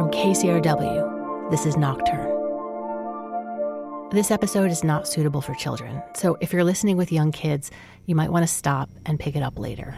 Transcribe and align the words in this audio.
From 0.00 0.10
KCRW, 0.12 1.50
this 1.50 1.66
is 1.66 1.76
Nocturne. 1.76 2.26
This 4.10 4.30
episode 4.30 4.70
is 4.70 4.82
not 4.82 5.06
suitable 5.06 5.42
for 5.42 5.54
children, 5.54 6.02
so 6.14 6.38
if 6.40 6.54
you're 6.54 6.64
listening 6.64 6.96
with 6.96 7.12
young 7.12 7.32
kids, 7.32 7.70
you 8.06 8.14
might 8.14 8.32
want 8.32 8.42
to 8.42 8.46
stop 8.46 8.88
and 9.04 9.20
pick 9.20 9.36
it 9.36 9.42
up 9.42 9.58
later. 9.58 9.94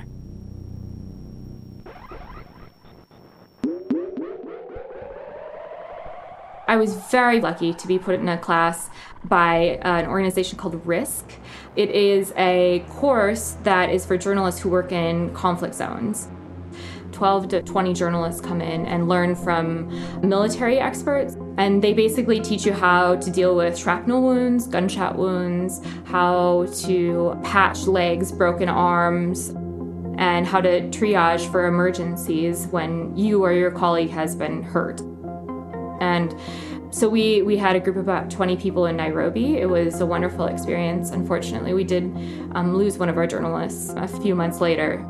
I 6.66 6.74
was 6.74 6.96
very 7.12 7.40
lucky 7.40 7.72
to 7.72 7.86
be 7.86 7.96
put 7.96 8.16
in 8.16 8.28
a 8.28 8.38
class 8.38 8.90
by 9.22 9.78
uh, 9.84 9.98
an 9.98 10.06
organization 10.06 10.58
called 10.58 10.84
RISC. 10.84 11.22
It 11.76 11.90
is 11.90 12.32
a 12.36 12.84
course 12.88 13.56
that 13.62 13.88
is 13.90 14.04
for 14.04 14.18
journalists 14.18 14.62
who 14.62 14.68
work 14.68 14.90
in 14.90 15.32
conflict 15.32 15.76
zones. 15.76 16.26
12 17.22 17.46
to 17.46 17.62
20 17.62 17.94
journalists 17.94 18.40
come 18.40 18.60
in 18.60 18.84
and 18.84 19.08
learn 19.08 19.36
from 19.36 19.88
military 20.28 20.80
experts. 20.80 21.36
And 21.56 21.80
they 21.80 21.92
basically 21.92 22.40
teach 22.40 22.66
you 22.66 22.72
how 22.72 23.14
to 23.14 23.30
deal 23.30 23.54
with 23.54 23.78
shrapnel 23.78 24.22
wounds, 24.22 24.66
gunshot 24.66 25.16
wounds, 25.16 25.80
how 26.04 26.66
to 26.82 27.40
patch 27.44 27.86
legs, 27.86 28.32
broken 28.32 28.68
arms, 28.68 29.50
and 30.18 30.44
how 30.44 30.60
to 30.62 30.80
triage 30.88 31.48
for 31.52 31.66
emergencies 31.66 32.66
when 32.72 33.16
you 33.16 33.44
or 33.44 33.52
your 33.52 33.70
colleague 33.70 34.10
has 34.10 34.34
been 34.34 34.64
hurt. 34.64 35.00
And 36.00 36.34
so 36.90 37.08
we 37.08 37.42
we 37.42 37.56
had 37.56 37.76
a 37.76 37.80
group 37.80 37.98
of 37.98 38.02
about 38.02 38.32
20 38.32 38.56
people 38.56 38.86
in 38.86 38.96
Nairobi. 38.96 39.58
It 39.58 39.66
was 39.66 40.00
a 40.00 40.06
wonderful 40.06 40.46
experience. 40.46 41.12
Unfortunately, 41.12 41.72
we 41.72 41.84
did 41.84 42.02
um, 42.56 42.74
lose 42.74 42.98
one 42.98 43.08
of 43.08 43.16
our 43.16 43.28
journalists 43.28 43.94
a 43.96 44.08
few 44.08 44.34
months 44.34 44.60
later. 44.60 45.06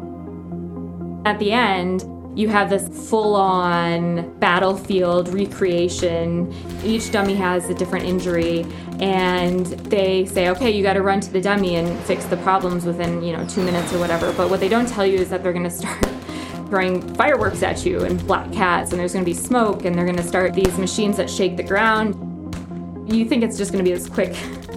At 1.25 1.39
the 1.39 1.53
end, 1.53 2.05
you 2.37 2.49
have 2.49 2.69
this 2.69 2.89
full 3.09 3.37
on 3.37 4.37
battlefield 4.39 5.29
recreation. 5.29 6.53
Each 6.85 7.13
dummy 7.13 7.35
has 7.37 7.69
a 7.69 7.75
different 7.75 8.07
injury, 8.07 8.67
and 8.99 9.67
they 9.67 10.25
say, 10.27 10.49
okay, 10.49 10.71
you 10.71 10.83
got 10.83 10.95
to 10.95 11.03
run 11.03 11.21
to 11.21 11.31
the 11.31 11.41
dummy 11.41 11.77
and 11.77 11.97
fix 12.05 12.25
the 12.25 12.39
problems 12.39 12.85
within, 12.85 13.23
you 13.23 13.37
know, 13.37 13.47
two 13.47 13.63
minutes 13.63 13.93
or 13.93 13.99
whatever. 13.99 14.33
But 14.33 14.51
what 14.51 14.59
they 14.59 14.69
don't 14.69 14.89
tell 14.89 15.07
you 15.07 15.19
is 15.19 15.31
that 15.31 15.45
they're 15.45 15.53
going 15.53 15.65
to 15.65 15.71
start 15.71 16.05
throwing 16.69 17.03
fireworks 17.15 17.63
at 17.63 17.85
you 17.87 18.01
and 18.01 18.27
black 18.27 18.51
cats, 18.53 18.91
and 18.91 18.99
there's 18.99 19.13
going 19.13 19.25
to 19.25 19.31
be 19.31 19.37
smoke, 19.37 19.85
and 19.85 19.95
they're 19.95 20.07
going 20.07 20.17
to 20.17 20.23
start 20.23 20.55
these 20.55 20.77
machines 20.79 21.19
that 21.19 21.31
shake 21.31 21.57
the 21.57 21.63
ground. 21.63 22.32
You 23.07 23.25
think 23.25 23.43
it's 23.43 23.59
just 23.59 23.73
going 23.73 23.85
to 23.85 23.89
be 23.89 23.95
this 23.95 24.09
quick, 24.09 24.35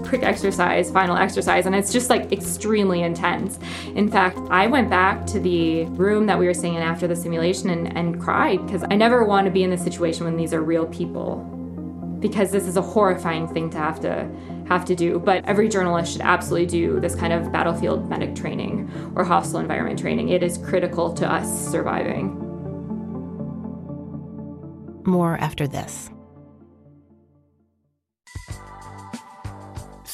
quick 0.08 0.24
exercise, 0.24 0.90
final 0.92 1.16
exercise, 1.16 1.68
and 1.68 1.76
it's 1.76 1.94
just 1.94 2.10
like 2.10 2.32
extremely 2.32 3.04
intense. 3.04 3.60
In 3.94 4.10
fact, 4.10 4.40
I 4.50 4.66
went 4.68 4.90
back 4.90 5.26
to 5.28 5.40
the 5.40 5.86
room 5.86 6.26
that 6.26 6.40
we 6.40 6.48
were 6.48 6.54
staying 6.54 6.76
in 6.76 6.82
after 6.82 7.08
the 7.08 7.16
simulation 7.16 7.70
and, 7.70 7.96
and 7.96 8.20
cried 8.20 8.66
because 8.66 8.84
I 8.90 8.96
never 8.96 9.24
want 9.24 9.46
to 9.46 9.52
be 9.52 9.64
in 9.64 9.70
this 9.70 9.84
situation 9.84 10.26
when 10.26 10.38
these 10.38 10.54
are 10.54 10.62
real 10.64 10.88
people 10.88 11.52
because 12.20 12.52
this 12.52 12.66
is 12.66 12.78
a 12.78 12.82
horrifying 12.82 13.48
thing 13.48 13.70
to 13.70 13.78
have 13.78 14.00
to 14.00 14.28
have 14.68 14.86
to 14.86 14.96
do. 14.96 15.20
But 15.20 15.46
every 15.46 15.70
journalist 15.70 16.12
should 16.12 16.22
absolutely 16.22 16.66
do 16.66 17.00
this 17.00 17.14
kind 17.14 17.32
of 17.32 17.52
battlefield 17.52 18.10
medic 18.10 18.34
training 18.36 18.92
or 19.16 19.24
hostile 19.24 19.60
environment 19.60 20.00
training. 20.00 20.30
It 20.30 20.42
is 20.42 20.58
critical 20.58 21.14
to 21.14 21.32
us 21.32 21.72
surviving. 21.72 22.42
More 25.06 25.38
after 25.38 25.68
this. 25.68 26.10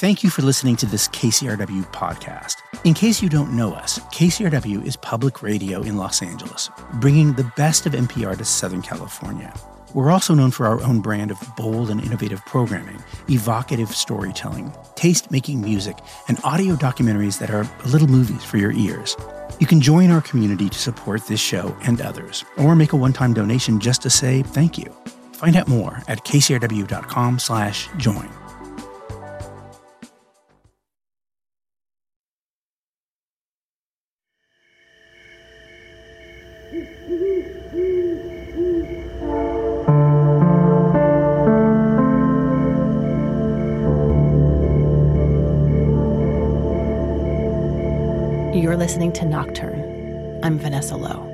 Thank 0.02 0.24
you 0.24 0.32
for 0.32 0.42
listening 0.42 0.78
to 0.78 0.88
this 0.88 1.08
KCRW 1.10 1.86
podcast. 1.92 2.56
In 2.86 2.96
case 2.96 3.22
you 3.22 3.30
don't 3.30 3.56
know 3.56 3.72
us, 3.72 4.00
KCRW 4.00 4.84
is 4.84 4.96
public 4.96 5.44
radio 5.44 5.84
in 5.84 5.96
Los 5.96 6.24
Angeles, 6.24 6.72
bringing 6.96 7.34
the 7.34 7.44
best 7.56 7.86
of 7.86 7.94
NPR 7.94 8.36
to 8.36 8.44
Southern 8.44 8.82
California. 8.82 9.54
We're 9.94 10.10
also 10.10 10.34
known 10.34 10.50
for 10.50 10.66
our 10.66 10.82
own 10.82 11.02
brand 11.02 11.30
of 11.30 11.38
bold 11.56 11.92
and 11.92 12.04
innovative 12.04 12.44
programming, 12.48 13.00
evocative 13.30 13.90
storytelling, 13.90 14.74
taste 14.96 15.30
making 15.30 15.62
music, 15.62 16.00
and 16.28 16.40
audio 16.44 16.75
documentaries 16.75 17.38
that 17.38 17.52
are 17.52 17.70
little 17.86 18.08
movies 18.08 18.44
for 18.44 18.58
your 18.58 18.72
ears. 18.72 19.16
You 19.59 19.68
can 19.68 19.81
join 19.81 20.09
our 20.09 20.22
community 20.22 20.68
to 20.68 20.80
support 20.80 21.28
this 21.28 21.40
show 21.40 21.78
and 21.84 22.02
others, 22.02 22.44
or 22.58 22.75
make 22.75 22.94
a 22.94 22.98
one-time 22.98 23.36
donation 23.36 23.80
just 23.80 24.02
to 24.02 24.09
say 24.09 24.42
thank 24.42 24.80
you. 24.80 24.92
Find 25.34 25.56
out 25.56 25.68
more 25.68 26.02
at 26.08 26.24
kcrw.com 26.25 27.38
slash 27.38 27.88
join. 27.98 28.41
Listening 48.81 49.14
to 49.14 49.25
Nocturne. 49.25 50.42
I'm 50.44 50.58
Vanessa 50.58 50.96
Lowe. 50.97 51.28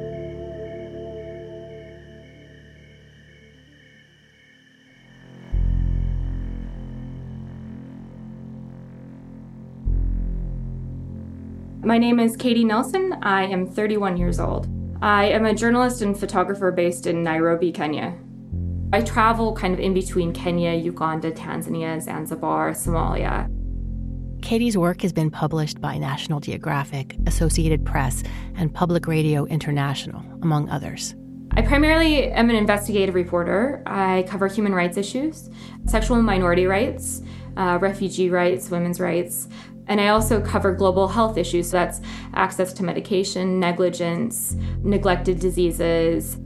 My 11.85 11.97
name 11.97 12.19
is 12.19 12.35
Katie 12.35 12.65
Nelson. 12.65 13.13
I 13.21 13.43
am 13.43 13.65
31 13.65 14.17
years 14.17 14.41
old. 14.41 14.67
I 15.01 15.27
am 15.27 15.45
a 15.45 15.53
journalist 15.53 16.01
and 16.01 16.19
photographer 16.19 16.73
based 16.73 17.07
in 17.07 17.23
Nairobi, 17.23 17.71
Kenya. 17.71 18.13
I 18.91 18.99
travel 18.99 19.55
kind 19.55 19.73
of 19.73 19.79
in 19.79 19.93
between 19.93 20.33
Kenya, 20.33 20.73
Uganda, 20.73 21.31
Tanzania, 21.31 22.01
Zanzibar, 22.01 22.71
Somalia. 22.71 23.49
Katie's 24.41 24.77
work 24.77 25.01
has 25.01 25.11
been 25.11 25.29
published 25.29 25.81
by 25.81 25.97
National 25.97 26.39
Geographic, 26.39 27.15
Associated 27.25 27.85
Press, 27.85 28.23
and 28.55 28.73
Public 28.73 29.07
Radio 29.07 29.45
International, 29.45 30.23
among 30.41 30.69
others. 30.69 31.15
I 31.51 31.61
primarily 31.63 32.31
am 32.31 32.49
an 32.49 32.55
investigative 32.55 33.15
reporter. 33.15 33.81
I 33.85 34.25
cover 34.27 34.47
human 34.47 34.75
rights 34.75 34.95
issues, 34.95 35.49
sexual 35.85 36.21
minority 36.21 36.65
rights, 36.65 37.23
uh, 37.57 37.79
refugee 37.81 38.29
rights, 38.29 38.69
women's 38.69 38.99
rights, 38.99 39.47
and 39.87 39.99
I 39.99 40.09
also 40.09 40.39
cover 40.41 40.73
global 40.73 41.07
health 41.07 41.37
issues. 41.37 41.71
So 41.71 41.77
that's 41.77 41.99
access 42.33 42.73
to 42.73 42.83
medication, 42.83 43.59
negligence, 43.59 44.55
neglected 44.83 45.39
diseases. 45.39 46.37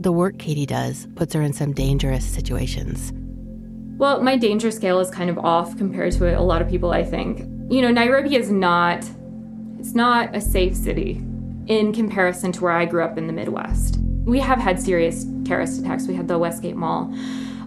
The 0.00 0.12
work 0.12 0.38
Katie 0.38 0.66
does 0.66 1.06
puts 1.14 1.32
her 1.34 1.42
in 1.42 1.52
some 1.52 1.72
dangerous 1.72 2.26
situations. 2.26 3.12
Well, 4.02 4.20
my 4.20 4.36
danger 4.36 4.72
scale 4.72 4.98
is 4.98 5.10
kind 5.10 5.30
of 5.30 5.38
off 5.38 5.78
compared 5.78 6.10
to 6.14 6.36
a 6.36 6.42
lot 6.42 6.60
of 6.60 6.68
people, 6.68 6.90
I 6.90 7.04
think. 7.04 7.48
You 7.70 7.82
know, 7.82 7.92
Nairobi 7.92 8.34
is 8.34 8.50
not 8.50 9.08
it's 9.78 9.94
not 9.94 10.34
a 10.34 10.40
safe 10.40 10.74
city 10.74 11.24
in 11.68 11.92
comparison 11.92 12.50
to 12.50 12.64
where 12.64 12.72
I 12.72 12.84
grew 12.84 13.04
up 13.04 13.16
in 13.16 13.28
the 13.28 13.32
Midwest. 13.32 14.00
We 14.24 14.40
have 14.40 14.58
had 14.58 14.80
serious 14.80 15.24
terrorist 15.44 15.80
attacks. 15.80 16.08
We 16.08 16.16
had 16.16 16.26
the 16.26 16.36
Westgate 16.36 16.74
Mall 16.74 17.14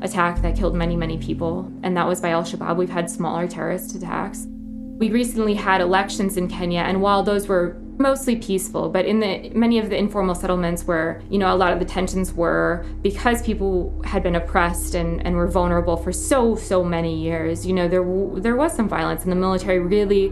attack 0.02 0.42
that 0.42 0.58
killed 0.58 0.76
many, 0.76 0.98
many 0.98 1.18
people, 1.18 1.72
and 1.84 1.96
that 1.96 2.06
was 2.06 2.20
by 2.20 2.32
Al 2.32 2.44
Shabaab. 2.44 2.76
We've 2.76 2.90
had 2.90 3.10
smaller 3.10 3.48
terrorist 3.48 3.96
attacks. 3.96 4.46
We 4.50 5.12
recently 5.12 5.54
had 5.54 5.80
elections 5.80 6.36
in 6.36 6.50
Kenya, 6.50 6.82
and 6.82 7.02
while 7.02 7.24
those 7.24 7.48
were 7.48 7.78
mostly 7.98 8.36
peaceful, 8.36 8.90
but 8.90 9.06
in 9.06 9.20
the 9.20 9.50
many 9.52 9.80
of 9.80 9.90
the 9.90 9.98
informal 9.98 10.36
settlements 10.36 10.86
where, 10.86 11.22
you 11.30 11.38
know, 11.38 11.54
a 11.54 11.58
lot 11.58 11.74
of 11.74 11.80
the 11.80 11.86
tensions 11.86 12.34
were 12.34 12.86
because 13.02 13.42
people 13.42 14.02
had 14.06 14.24
been 14.24 14.36
oppressed 14.36 14.96
and, 14.96 15.26
and 15.26 15.36
were 15.36 15.48
vulnerable 15.48 15.98
for 15.98 16.12
so, 16.12 16.56
so 16.56 16.84
many 16.84 17.16
years, 17.18 17.66
you 17.66 17.74
know, 17.74 17.88
there 17.88 18.04
there 18.42 18.56
was 18.56 18.74
some 18.74 18.90
violence 18.90 19.24
and 19.24 19.32
the 19.32 19.36
military 19.36 19.80
really 19.80 20.32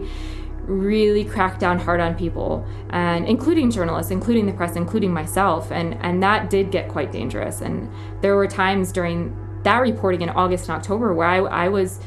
really 0.66 1.26
cracked 1.26 1.60
down 1.60 1.78
hard 1.78 2.00
on 2.00 2.14
people 2.14 2.66
and 2.88 3.26
including 3.26 3.70
journalists 3.70 4.10
including 4.10 4.46
the 4.46 4.52
press 4.52 4.76
including 4.76 5.12
myself 5.12 5.70
and 5.70 5.94
and 6.00 6.22
that 6.22 6.48
did 6.48 6.70
get 6.70 6.88
quite 6.88 7.12
dangerous. 7.12 7.60
And 7.60 7.90
there 8.22 8.34
were 8.34 8.46
times 8.46 8.90
during 8.90 9.36
that 9.64 9.78
reporting 9.78 10.20
in 10.20 10.28
august 10.28 10.68
and 10.68 10.76
october 10.76 11.12
where 11.14 11.26
i, 11.26 11.38
I 11.38 11.68
was 11.68 11.98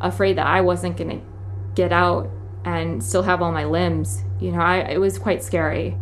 afraid 0.00 0.36
that 0.38 0.46
i 0.46 0.60
wasn't 0.60 0.96
going 0.96 1.10
to 1.10 1.26
get 1.74 1.92
out 1.92 2.30
and 2.66 3.02
still 3.02 3.22
have 3.22 3.40
all 3.40 3.52
my 3.52 3.64
limbs. 3.64 4.24
You 4.40 4.52
know, 4.52 4.60
I, 4.60 4.78
it 4.78 5.00
was 5.00 5.18
quite 5.18 5.42
scary. 5.42 5.96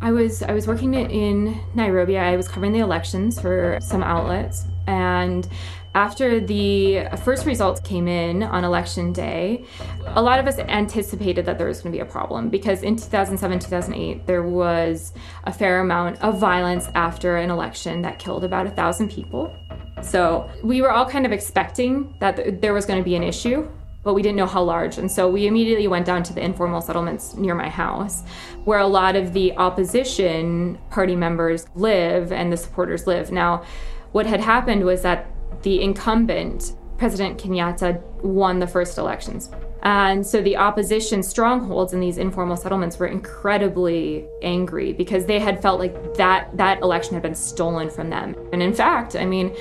I 0.00 0.10
was 0.10 0.42
I 0.42 0.52
was 0.52 0.66
working 0.66 0.94
in 0.94 1.60
Nairobi. 1.74 2.18
I 2.18 2.36
was 2.36 2.48
covering 2.48 2.72
the 2.72 2.80
elections 2.80 3.40
for 3.40 3.78
some 3.80 4.02
outlets, 4.02 4.66
and 4.88 5.46
after 5.94 6.40
the 6.40 7.06
first 7.22 7.44
results 7.44 7.80
came 7.80 8.08
in 8.08 8.42
on 8.42 8.64
election 8.64 9.12
day, 9.12 9.64
a 10.06 10.22
lot 10.22 10.38
of 10.38 10.46
us 10.46 10.58
anticipated 10.58 11.44
that 11.44 11.58
there 11.58 11.66
was 11.66 11.82
going 11.82 11.92
to 11.92 11.96
be 11.96 12.00
a 12.00 12.10
problem 12.10 12.48
because 12.48 12.82
in 12.82 12.96
2007 12.96 13.58
2008 13.58 14.26
there 14.26 14.42
was 14.42 15.12
a 15.44 15.52
fair 15.52 15.80
amount 15.80 16.22
of 16.22 16.38
violence 16.38 16.88
after 16.94 17.36
an 17.36 17.50
election 17.50 18.00
that 18.02 18.18
killed 18.18 18.42
about 18.42 18.66
a 18.66 18.70
thousand 18.70 19.10
people. 19.10 19.54
So 20.02 20.50
we 20.62 20.80
were 20.80 20.90
all 20.90 21.08
kind 21.08 21.26
of 21.26 21.32
expecting 21.32 22.14
that 22.20 22.60
there 22.62 22.72
was 22.72 22.86
going 22.86 22.98
to 22.98 23.04
be 23.04 23.14
an 23.14 23.22
issue 23.22 23.68
but 24.04 24.14
we 24.14 24.22
didn't 24.22 24.36
know 24.36 24.46
how 24.46 24.62
large. 24.62 24.98
And 24.98 25.10
so 25.10 25.30
we 25.30 25.46
immediately 25.46 25.86
went 25.86 26.06
down 26.06 26.22
to 26.24 26.32
the 26.32 26.42
informal 26.42 26.80
settlements 26.80 27.34
near 27.34 27.54
my 27.54 27.68
house, 27.68 28.24
where 28.64 28.80
a 28.80 28.86
lot 28.86 29.14
of 29.14 29.32
the 29.32 29.56
opposition 29.56 30.78
party 30.90 31.14
members 31.14 31.66
live 31.76 32.32
and 32.32 32.52
the 32.52 32.56
supporters 32.56 33.06
live. 33.06 33.30
Now, 33.30 33.62
what 34.10 34.26
had 34.26 34.40
happened 34.40 34.84
was 34.84 35.02
that 35.02 35.31
the 35.62 35.82
incumbent, 35.82 36.76
President 36.98 37.38
Kenyatta, 37.38 38.00
won 38.22 38.58
the 38.58 38.66
first 38.66 38.98
elections. 38.98 39.50
And 39.82 40.24
so 40.24 40.40
the 40.40 40.56
opposition 40.56 41.22
strongholds 41.22 41.92
in 41.92 41.98
these 41.98 42.16
informal 42.16 42.56
settlements 42.56 42.98
were 42.98 43.08
incredibly 43.08 44.24
angry 44.40 44.92
because 44.92 45.26
they 45.26 45.40
had 45.40 45.60
felt 45.60 45.80
like 45.80 46.14
that 46.14 46.56
that 46.56 46.80
election 46.82 47.14
had 47.14 47.22
been 47.22 47.34
stolen 47.34 47.90
from 47.90 48.08
them. 48.08 48.36
And 48.52 48.62
in 48.62 48.72
fact, 48.72 49.16
I 49.16 49.24
mean, 49.24 49.54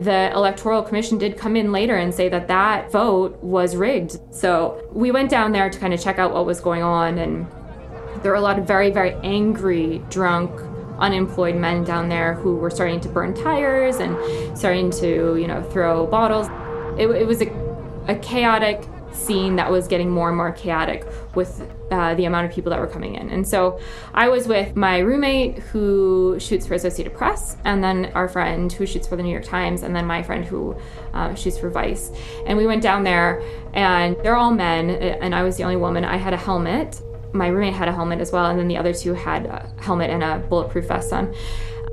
the 0.00 0.30
Electoral 0.34 0.82
Commission 0.82 1.18
did 1.18 1.36
come 1.36 1.56
in 1.56 1.72
later 1.72 1.96
and 1.96 2.12
say 2.12 2.28
that 2.28 2.48
that 2.48 2.90
vote 2.90 3.42
was 3.42 3.76
rigged. 3.76 4.18
So 4.30 4.82
we 4.92 5.10
went 5.10 5.30
down 5.30 5.52
there 5.52 5.70
to 5.70 5.78
kind 5.78 5.94
of 5.94 6.02
check 6.02 6.18
out 6.18 6.32
what 6.32 6.46
was 6.46 6.60
going 6.60 6.82
on, 6.82 7.18
and 7.18 7.46
there 8.22 8.32
were 8.32 8.36
a 8.36 8.42
lot 8.42 8.58
of 8.58 8.66
very, 8.66 8.90
very 8.90 9.14
angry, 9.22 10.02
drunk, 10.10 10.50
unemployed 10.98 11.56
men 11.56 11.84
down 11.84 12.08
there 12.08 12.34
who 12.34 12.56
were 12.56 12.70
starting 12.70 13.00
to 13.00 13.08
burn 13.08 13.34
tires 13.34 13.96
and 13.96 14.56
starting 14.56 14.90
to, 14.90 15.36
you 15.36 15.46
know, 15.46 15.62
throw 15.62 16.06
bottles. 16.06 16.48
It, 16.98 17.08
it 17.08 17.26
was 17.26 17.42
a, 17.42 17.48
a 18.08 18.14
chaotic 18.16 18.86
scene 19.12 19.56
that 19.56 19.70
was 19.70 19.88
getting 19.88 20.10
more 20.10 20.28
and 20.28 20.36
more 20.36 20.52
chaotic 20.52 21.06
with 21.34 21.66
uh, 21.90 22.14
the 22.14 22.24
amount 22.24 22.46
of 22.46 22.52
people 22.52 22.70
that 22.70 22.80
were 22.80 22.86
coming 22.86 23.14
in. 23.14 23.30
And 23.30 23.46
so 23.46 23.80
I 24.12 24.28
was 24.28 24.46
with 24.46 24.76
my 24.76 24.98
roommate 24.98 25.58
who 25.58 26.38
shoots 26.38 26.66
for 26.66 26.74
Associated 26.74 27.14
Press, 27.14 27.56
and 27.64 27.82
then 27.82 28.06
our 28.14 28.28
friend 28.28 28.70
who 28.72 28.86
shoots 28.86 29.06
for 29.06 29.16
the 29.16 29.22
New 29.22 29.30
York 29.30 29.44
Times, 29.44 29.82
and 29.82 29.94
then 29.94 30.06
my 30.06 30.22
friend 30.22 30.44
who 30.44 30.76
um, 31.12 31.34
shoots 31.34 31.58
for 31.58 31.70
Vice. 31.70 32.10
And 32.46 32.58
we 32.58 32.66
went 32.66 32.82
down 32.82 33.04
there, 33.04 33.42
and 33.72 34.16
they're 34.22 34.36
all 34.36 34.52
men, 34.52 34.90
and 34.90 35.34
I 35.34 35.42
was 35.42 35.56
the 35.56 35.62
only 35.62 35.76
woman. 35.76 36.04
I 36.04 36.16
had 36.16 36.32
a 36.32 36.38
helmet. 36.38 37.00
My 37.36 37.48
roommate 37.48 37.74
had 37.74 37.88
a 37.88 37.92
helmet 37.92 38.20
as 38.20 38.32
well, 38.32 38.46
and 38.46 38.58
then 38.58 38.68
the 38.68 38.76
other 38.76 38.92
two 38.92 39.14
had 39.14 39.46
a 39.46 39.72
helmet 39.80 40.10
and 40.10 40.22
a 40.22 40.38
bulletproof 40.48 40.86
vest 40.86 41.12
on. 41.12 41.34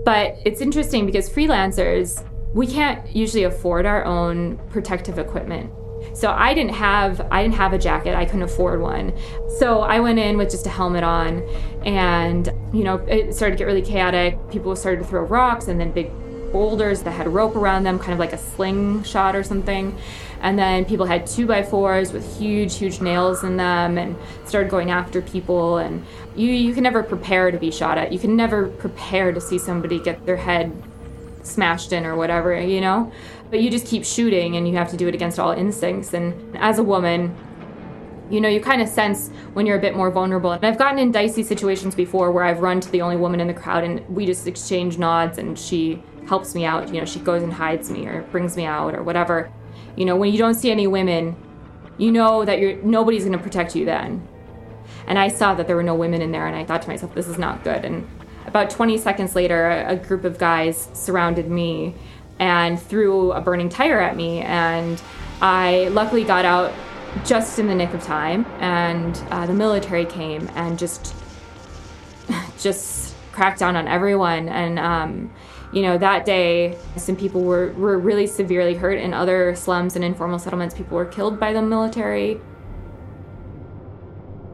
But 0.04 0.38
it's 0.46 0.62
interesting 0.62 1.06
because 1.06 1.30
freelancers, 1.30 2.26
we 2.54 2.68
can't 2.68 3.14
usually 3.16 3.44
afford 3.44 3.86
our 3.86 4.04
own 4.06 4.58
protective 4.70 5.18
equipment. 5.18 5.72
So 6.14 6.32
I 6.32 6.54
didn't 6.54 6.74
have 6.74 7.26
I 7.32 7.42
didn't 7.42 7.56
have 7.56 7.74
a 7.74 7.78
jacket. 7.78 8.14
I 8.14 8.26
couldn't 8.26 8.44
afford 8.44 8.82
one. 8.82 9.14
So 9.58 9.82
I 9.82 10.00
went 10.00 10.20
in 10.20 10.38
with 10.38 10.52
just 10.52 10.66
a 10.68 10.70
helmet 10.70 11.04
on 11.04 11.42
and 11.86 12.52
you 12.74 12.84
know, 12.84 12.96
it 13.08 13.34
started 13.34 13.56
to 13.56 13.58
get 13.60 13.66
really 13.66 13.82
chaotic. 13.82 14.38
People 14.50 14.76
started 14.76 15.02
to 15.02 15.08
throw 15.08 15.24
rocks 15.24 15.68
and 15.70 15.80
then 15.80 15.92
big 15.92 16.12
boulders 16.54 17.02
that 17.04 17.12
had 17.12 17.28
rope 17.28 17.58
around 17.58 17.84
them, 17.84 18.00
kind 18.00 18.14
of 18.14 18.20
like 18.20 18.32
a 18.32 18.38
slingshot 18.38 19.36
or 19.36 19.44
something. 19.44 19.98
And 20.40 20.58
then 20.58 20.86
people 20.86 21.06
had 21.06 21.28
two 21.28 21.46
by 21.46 21.64
fours 21.64 22.14
with 22.14 22.38
huge, 22.38 22.78
huge 22.78 23.02
nails 23.02 23.44
in 23.44 23.58
them 23.58 23.98
and 23.98 24.16
started 24.46 24.70
going 24.70 24.92
after 24.92 25.22
people. 25.22 25.78
And 25.78 26.06
you, 26.36 26.50
you 26.50 26.74
can 26.74 26.84
never 26.84 27.04
prepare 27.04 27.52
to 27.52 27.58
be 27.58 27.72
shot 27.72 27.98
at. 27.98 28.14
You 28.14 28.20
can 28.20 28.36
never 28.38 28.68
prepare 28.68 29.34
to 29.34 29.42
see 29.42 29.58
somebody 29.58 30.00
get 30.00 30.26
their 30.26 30.38
head 30.38 30.72
smashed 31.42 31.92
in 31.92 32.06
or 32.06 32.16
whatever, 32.16 32.58
you 32.60 32.80
know? 32.80 33.12
But 33.50 33.62
you 33.62 33.70
just 33.70 33.86
keep 33.86 34.06
shooting 34.06 34.56
and 34.56 34.68
you 34.68 34.76
have 34.78 34.90
to 34.92 34.98
do 34.98 35.08
it 35.08 35.16
against 35.16 35.40
all 35.40 35.52
instincts. 35.52 36.14
And 36.14 36.58
as 36.58 36.80
a 36.80 36.84
woman, 36.84 37.36
you 38.30 38.42
know, 38.42 38.50
you 38.50 38.62
kind 38.62 38.82
of 38.82 38.88
sense 38.88 39.30
when 39.54 39.66
you're 39.66 39.78
a 39.78 39.82
bit 39.82 39.96
more 39.96 40.10
vulnerable. 40.10 40.52
And 40.52 40.66
I've 40.66 40.78
gotten 40.78 41.00
in 41.00 41.12
dicey 41.12 41.44
situations 41.44 41.96
before 41.96 42.32
where 42.32 42.44
I've 42.44 42.60
run 42.60 42.80
to 42.82 42.90
the 42.90 43.02
only 43.02 43.18
woman 43.18 43.40
in 43.40 43.48
the 43.48 43.54
crowd 43.54 43.84
and 43.84 44.08
we 44.10 44.26
just 44.26 44.48
exchange 44.48 44.98
nods 44.98 45.38
and 45.38 45.58
she 45.58 46.02
helps 46.28 46.56
me 46.56 46.66
out. 46.66 46.94
You 46.94 47.00
know, 47.00 47.06
she 47.06 47.20
goes 47.20 47.44
and 47.44 47.52
hides 47.52 47.90
me 47.90 48.08
or 48.08 48.22
brings 48.24 48.56
me 48.58 48.66
out 48.66 48.96
or 48.96 49.04
whatever. 49.04 49.52
You 49.96 50.06
know, 50.06 50.16
when 50.16 50.32
you 50.32 50.38
don't 50.38 50.56
see 50.56 50.72
any 50.72 50.88
women, 50.88 51.36
you 51.98 52.12
know 52.12 52.46
that 52.46 52.60
you're 52.60 52.82
nobody's 52.82 53.24
going 53.24 53.38
to 53.38 53.44
protect 53.44 53.76
you 53.76 53.86
then. 53.86 54.28
And 55.08 55.20
I 55.20 55.28
saw 55.28 55.54
that 55.56 55.68
there 55.68 55.76
were 55.76 55.84
no 55.84 55.96
women 55.96 56.22
in 56.22 56.32
there 56.32 56.48
and 56.48 56.56
I 56.56 56.64
thought 56.64 56.82
to 56.84 56.88
myself, 56.88 57.14
this 57.14 57.28
is 57.28 57.38
not 57.38 57.64
good. 57.64 57.84
And 57.86 58.08
about 58.46 58.70
20 58.70 58.98
seconds 58.98 59.36
later, 59.36 59.70
a, 59.70 59.96
group 59.96 60.24
of 60.26 60.38
guys 60.38 60.90
surrounded 60.94 61.50
me 61.50 61.96
and 62.40 62.82
threw 62.82 63.32
a 63.32 63.42
burning 63.42 63.70
tire 63.70 64.00
at 64.00 64.16
me. 64.16 64.42
And 64.42 65.02
I 65.42 65.90
luckily 65.90 66.24
got 66.24 66.46
out 66.46 66.74
just 67.26 67.60
in 67.60 67.68
the 67.68 67.76
nick 67.76 67.94
of 67.94 68.04
time. 68.04 68.46
And 68.60 69.16
uh, 69.30 69.46
the 69.46 69.54
military 69.54 70.06
came 70.06 70.50
and 70.56 70.78
just, 70.78 71.16
just 72.60 73.16
cracked 73.32 73.60
down 73.60 73.76
on 73.76 73.88
everyone. 73.88 74.50
And, 74.50 74.80
um, 74.80 75.34
you 75.74 75.82
know, 75.82 75.98
that 75.98 76.24
day, 76.24 76.78
some 76.98 77.16
people 77.16 77.42
were, 77.42 77.74
were 77.74 77.98
really 77.98 78.28
severely 78.28 78.76
hurt. 78.76 79.00
In 79.00 79.14
other 79.14 79.56
slums 79.56 79.96
and 79.96 80.06
informal 80.06 80.38
settlements, 80.38 80.76
people 80.76 80.96
were 80.96 81.06
killed 81.06 81.40
by 81.40 81.52
the 81.52 81.62
military. 81.62 82.40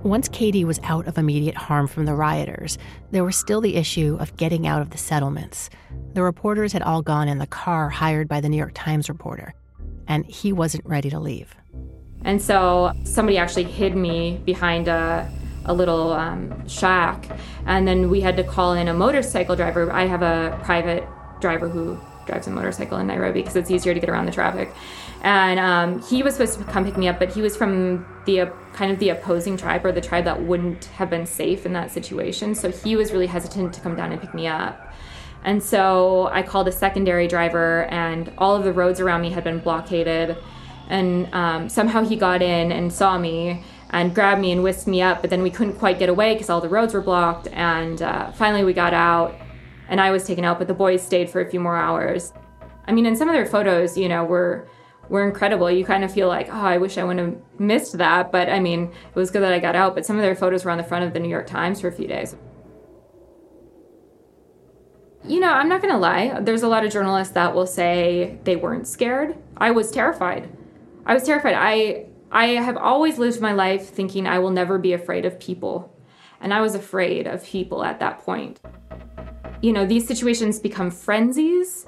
Once 0.03 0.29
Katie 0.29 0.63
was 0.63 0.79
out 0.83 1.07
of 1.07 1.17
immediate 1.17 1.55
harm 1.55 1.85
from 1.85 2.05
the 2.05 2.15
rioters, 2.15 2.77
there 3.11 3.25
was 3.25 3.35
still 3.35 3.59
the 3.59 3.75
issue 3.75 4.15
of 4.21 4.35
getting 4.37 4.65
out 4.65 4.81
of 4.81 4.91
the 4.91 4.97
settlements. 4.97 5.69
The 6.13 6.23
reporters 6.23 6.71
had 6.71 6.81
all 6.83 7.01
gone 7.01 7.27
in 7.27 7.37
the 7.37 7.47
car 7.47 7.89
hired 7.89 8.29
by 8.29 8.39
the 8.39 8.47
New 8.47 8.55
York 8.55 8.71
Times 8.73 9.09
reporter, 9.09 9.53
and 10.07 10.25
he 10.25 10.53
wasn't 10.53 10.85
ready 10.85 11.09
to 11.09 11.19
leave. 11.19 11.53
And 12.23 12.41
so 12.41 12.93
somebody 13.03 13.37
actually 13.37 13.65
hid 13.65 13.93
me 13.93 14.39
behind 14.45 14.87
a, 14.87 15.29
a 15.69 15.73
little 15.73 16.11
um, 16.13 16.67
shack, 16.67 17.29
and 17.65 17.87
then 17.87 18.09
we 18.09 18.19
had 18.19 18.35
to 18.37 18.43
call 18.43 18.73
in 18.73 18.87
a 18.87 18.93
motorcycle 18.93 19.55
driver. 19.55 19.91
I 19.91 20.07
have 20.07 20.23
a 20.23 20.59
private 20.63 21.07
driver 21.39 21.69
who 21.69 21.97
drives 22.25 22.47
a 22.47 22.51
motorcycle 22.51 22.97
in 22.97 23.07
Nairobi 23.07 23.41
because 23.41 23.55
it's 23.55 23.71
easier 23.71 23.93
to 23.93 23.99
get 23.99 24.09
around 24.09 24.25
the 24.25 24.31
traffic. 24.31 24.71
And 25.21 25.59
um, 25.59 26.01
he 26.01 26.23
was 26.23 26.35
supposed 26.35 26.57
to 26.59 26.65
come 26.65 26.85
pick 26.85 26.97
me 26.97 27.07
up, 27.07 27.19
but 27.19 27.33
he 27.33 27.41
was 27.41 27.55
from 27.55 28.05
the 28.25 28.41
uh, 28.41 28.45
kind 28.73 28.91
of 28.91 28.99
the 28.99 29.09
opposing 29.09 29.57
tribe 29.57 29.85
or 29.85 29.91
the 29.91 30.01
tribe 30.01 30.25
that 30.25 30.41
wouldn't 30.41 30.85
have 30.85 31.09
been 31.09 31.25
safe 31.25 31.65
in 31.65 31.73
that 31.73 31.91
situation. 31.91 32.55
So 32.55 32.71
he 32.71 32.95
was 32.95 33.11
really 33.11 33.27
hesitant 33.27 33.73
to 33.73 33.81
come 33.81 33.95
down 33.95 34.11
and 34.11 34.19
pick 34.19 34.33
me 34.33 34.47
up. 34.47 34.93
And 35.43 35.61
so 35.61 36.27
I 36.31 36.41
called 36.41 36.67
a 36.67 36.71
secondary 36.71 37.27
driver, 37.27 37.85
and 37.85 38.31
all 38.37 38.55
of 38.55 38.63
the 38.63 38.73
roads 38.73 38.99
around 38.99 39.21
me 39.21 39.29
had 39.29 39.43
been 39.43 39.59
blockaded. 39.59 40.37
And 40.89 41.33
um, 41.33 41.69
somehow 41.69 42.03
he 42.03 42.15
got 42.15 42.41
in 42.41 42.71
and 42.71 42.91
saw 42.91 43.17
me 43.17 43.63
and 43.91 44.13
grabbed 44.13 44.41
me 44.41 44.51
and 44.51 44.63
whisked 44.63 44.87
me 44.87 45.01
up, 45.01 45.21
but 45.21 45.29
then 45.29 45.41
we 45.41 45.49
couldn't 45.49 45.75
quite 45.75 45.99
get 45.99 46.09
away 46.09 46.33
because 46.33 46.49
all 46.49 46.61
the 46.61 46.69
roads 46.69 46.93
were 46.93 47.01
blocked. 47.01 47.47
And 47.47 48.01
uh, 48.01 48.31
finally, 48.31 48.63
we 48.63 48.73
got 48.73 48.93
out, 48.93 49.35
and 49.87 49.99
I 49.99 50.11
was 50.11 50.25
taken 50.25 50.45
out, 50.45 50.59
but 50.59 50.67
the 50.67 50.73
boys 50.73 51.01
stayed 51.01 51.29
for 51.29 51.41
a 51.41 51.49
few 51.49 51.59
more 51.59 51.75
hours. 51.75 52.33
I 52.85 52.91
mean, 52.91 53.05
in 53.05 53.15
some 53.15 53.29
of 53.29 53.33
their 53.33 53.45
photos, 53.45 53.97
you 53.97 54.09
know, 54.09 54.23
were 54.23 54.67
were 55.09 55.27
incredible. 55.27 55.71
You 55.71 55.83
kind 55.83 56.03
of 56.03 56.13
feel 56.13 56.27
like, 56.27 56.49
oh, 56.49 56.61
I 56.61 56.77
wish 56.77 56.97
I 56.99 57.03
wouldn't 57.03 57.33
have 57.33 57.59
missed 57.59 57.97
that. 57.97 58.31
But 58.31 58.47
I 58.49 58.59
mean, 58.59 58.83
it 58.83 59.15
was 59.15 59.31
good 59.31 59.41
that 59.41 59.53
I 59.53 59.59
got 59.59 59.75
out. 59.75 59.95
But 59.95 60.05
some 60.05 60.15
of 60.15 60.21
their 60.21 60.35
photos 60.35 60.65
were 60.65 60.71
on 60.71 60.77
the 60.77 60.83
front 60.83 61.03
of 61.05 61.13
the 61.13 61.19
New 61.19 61.29
York 61.29 61.47
Times 61.47 61.81
for 61.81 61.87
a 61.87 61.91
few 61.91 62.07
days. 62.07 62.35
You 65.25 65.39
know, 65.39 65.51
I'm 65.51 65.67
not 65.67 65.81
going 65.81 65.93
to 65.93 65.99
lie. 65.99 66.39
There's 66.39 66.63
a 66.63 66.67
lot 66.67 66.85
of 66.85 66.91
journalists 66.91 67.33
that 67.33 67.53
will 67.53 67.67
say 67.67 68.39
they 68.45 68.55
weren't 68.55 68.87
scared. 68.87 69.35
I 69.57 69.71
was 69.71 69.91
terrified. 69.91 70.49
I 71.05 71.13
was 71.13 71.23
terrified. 71.23 71.55
I 71.57 72.05
I 72.31 72.47
have 72.47 72.77
always 72.77 73.17
lived 73.17 73.41
my 73.41 73.53
life 73.53 73.89
thinking 73.89 74.27
I 74.27 74.39
will 74.39 74.51
never 74.51 74.77
be 74.77 74.93
afraid 74.93 75.25
of 75.25 75.39
people. 75.39 75.95
And 76.41 76.53
I 76.53 76.61
was 76.61 76.75
afraid 76.75 77.27
of 77.27 77.43
people 77.43 77.83
at 77.83 77.99
that 77.99 78.19
point. 78.19 78.61
You 79.61 79.73
know, 79.73 79.85
these 79.85 80.07
situations 80.07 80.59
become 80.59 80.89
frenzies. 80.91 81.87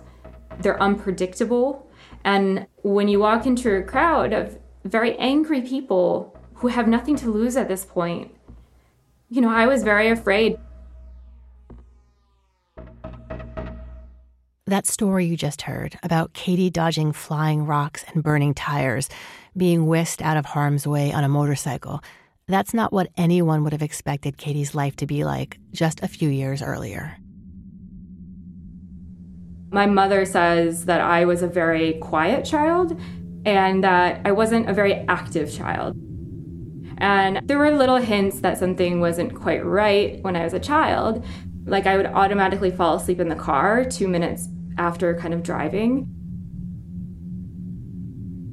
They're 0.60 0.82
unpredictable 0.82 1.88
and 2.24 2.68
when 2.84 3.08
you 3.08 3.20
walk 3.20 3.46
into 3.46 3.76
a 3.76 3.84
crowd 3.84 4.34
of 4.34 4.58
very 4.84 5.18
angry 5.18 5.62
people 5.62 6.38
who 6.56 6.68
have 6.68 6.88
nothing 6.88 7.16
to 7.18 7.32
lose 7.32 7.58
at 7.58 7.68
this 7.68 7.86
point, 7.86 8.32
you 9.30 9.42
know, 9.42 9.50
I 9.50 9.66
was 9.66 9.84
very 9.84 10.10
afraid. 10.10 10.60
That 14.68 14.86
story 14.86 15.26
you 15.26 15.36
just 15.36 15.64
heard 15.64 15.98
about 16.04 16.34
Katie 16.34 16.70
dodging 16.70 17.14
flying 17.14 17.66
rocks 17.66 18.06
and 18.14 18.22
burning 18.22 18.54
tires, 18.54 19.10
being 19.58 19.88
whisked 19.88 20.22
out 20.22 20.38
of 20.38 20.46
harm's 20.46 20.86
way 20.86 21.12
on 21.12 21.24
a 21.24 21.30
motorcycle, 21.30 22.04
that's 22.48 22.72
not 22.72 22.94
what 22.94 23.10
anyone 23.18 23.64
would 23.64 23.74
have 23.74 23.82
expected 23.82 24.38
Katie's 24.38 24.76
life 24.76 24.96
to 24.98 25.08
be 25.08 25.24
like 25.24 25.58
just 25.72 26.04
a 26.04 26.08
few 26.08 26.30
years 26.30 26.62
earlier. 26.62 27.18
My 29.72 29.88
mother 29.88 30.26
says 30.26 30.86
that 30.86 31.02
I 31.02 31.26
was 31.26 31.42
a 31.42 31.48
very 31.48 31.94
quiet 31.94 32.46
child 32.46 33.00
and 33.46 33.84
that 33.84 34.22
I 34.26 34.32
wasn't 34.32 34.70
a 34.70 34.74
very 34.74 34.94
active 35.08 35.52
child. 35.52 35.98
And 37.00 37.42
there 37.48 37.58
were 37.58 37.72
little 37.72 37.98
hints 37.98 38.42
that 38.42 38.60
something 38.60 39.00
wasn't 39.00 39.34
quite 39.34 39.66
right 39.66 40.22
when 40.22 40.36
I 40.36 40.44
was 40.44 40.54
a 40.54 40.60
child. 40.60 41.26
Like 41.66 41.86
I 41.86 41.98
would 41.98 42.08
automatically 42.08 42.72
fall 42.72 42.96
asleep 42.96 43.20
in 43.20 43.30
the 43.30 43.36
car 43.36 43.86
two 43.86 44.08
minutes 44.08 44.48
after 44.78 45.16
kind 45.16 45.34
of 45.34 45.44
driving. 45.44 46.10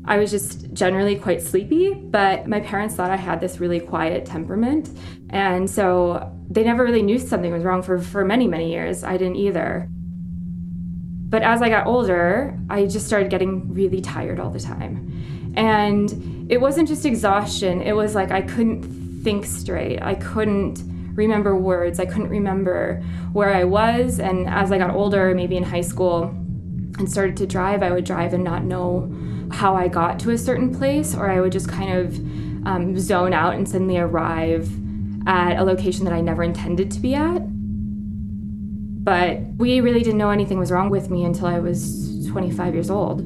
I 0.05 0.19
was 0.19 0.31
just 0.31 0.73
generally 0.73 1.17
quite 1.17 1.43
sleepy, 1.43 1.93
but 1.93 2.47
my 2.47 2.61
parents 2.61 2.95
thought 2.95 3.11
I 3.11 3.17
had 3.17 3.41
this 3.41 3.61
really 3.61 3.79
quiet 3.79 4.25
temperament. 4.25 4.88
And 5.29 5.69
so 5.69 6.33
they 6.49 6.65
never 6.65 6.83
really 6.83 7.03
knew 7.03 7.19
something 7.19 7.53
was 7.53 7.62
wrong 7.62 7.83
for, 7.83 7.99
for 7.99 8.25
many, 8.25 8.49
many 8.49 8.73
years. 8.73 9.05
I 9.05 9.19
didn't 9.19 9.37
either. 9.37 9.87
But 11.29 11.43
as 11.43 11.61
I 11.61 11.69
got 11.69 11.87
older, 11.87 12.59
I 12.71 12.87
just 12.87 13.07
started 13.07 13.29
getting 13.29 13.75
really 13.75 14.00
tired 14.00 14.41
all 14.41 14.50
the 14.50 14.61
time. 14.61 15.53
And 15.57 16.50
it 16.50 16.59
wasn't 16.59 16.88
just 16.88 17.05
exhaustion, 17.05 17.83
it 17.83 17.93
was 17.93 18.15
like 18.15 18.31
I 18.31 18.41
couldn't 18.41 19.23
think 19.23 19.45
straight. 19.45 20.00
I 20.00 20.15
couldn't 20.15 20.83
remember 21.19 21.55
words. 21.55 22.01
I 22.01 22.07
couldn't 22.07 22.31
remember 22.31 23.03
where 23.33 23.53
I 23.53 23.65
was. 23.65 24.21
And 24.21 24.49
as 24.49 24.73
I 24.73 24.79
got 24.79 24.95
older, 24.95 25.35
maybe 25.35 25.57
in 25.57 25.65
high 25.65 25.83
school, 25.83 26.35
and 26.99 27.11
started 27.11 27.37
to 27.39 27.47
drive, 27.47 27.83
I 27.83 27.91
would 27.91 28.05
drive 28.05 28.33
and 28.33 28.43
not 28.43 28.65
know 28.65 29.13
how 29.51 29.75
I 29.75 29.89
got 29.89 30.19
to 30.21 30.31
a 30.31 30.39
certain 30.39 30.75
place, 30.75 31.15
or 31.15 31.31
I 31.31 31.41
would 31.41 31.53
just 31.53 31.69
kind 31.69 31.93
of 31.93 32.19
um, 32.67 32.99
zone 32.99 33.33
out 33.33 33.55
and 33.55 33.69
suddenly 33.69 33.99
arrive 33.99 34.69
at 35.27 35.59
a 35.59 35.65
location 35.65 36.05
that 36.05 36.13
I 36.13 36.21
never 36.21 36.43
intended 36.43 36.91
to 36.93 37.01
be 37.01 37.15
at. 37.15 37.43
But 39.05 39.41
we 39.57 39.81
really 39.81 40.03
didn't 40.03 40.19
know 40.19 40.31
anything 40.31 40.59
was 40.59 40.71
wrong 40.71 40.91
with 40.91 41.11
me 41.11 41.25
until 41.25 41.47
I 41.47 41.61
was 41.61 42.27
25 42.29 42.75
years 42.75 42.91
old. 42.91 43.23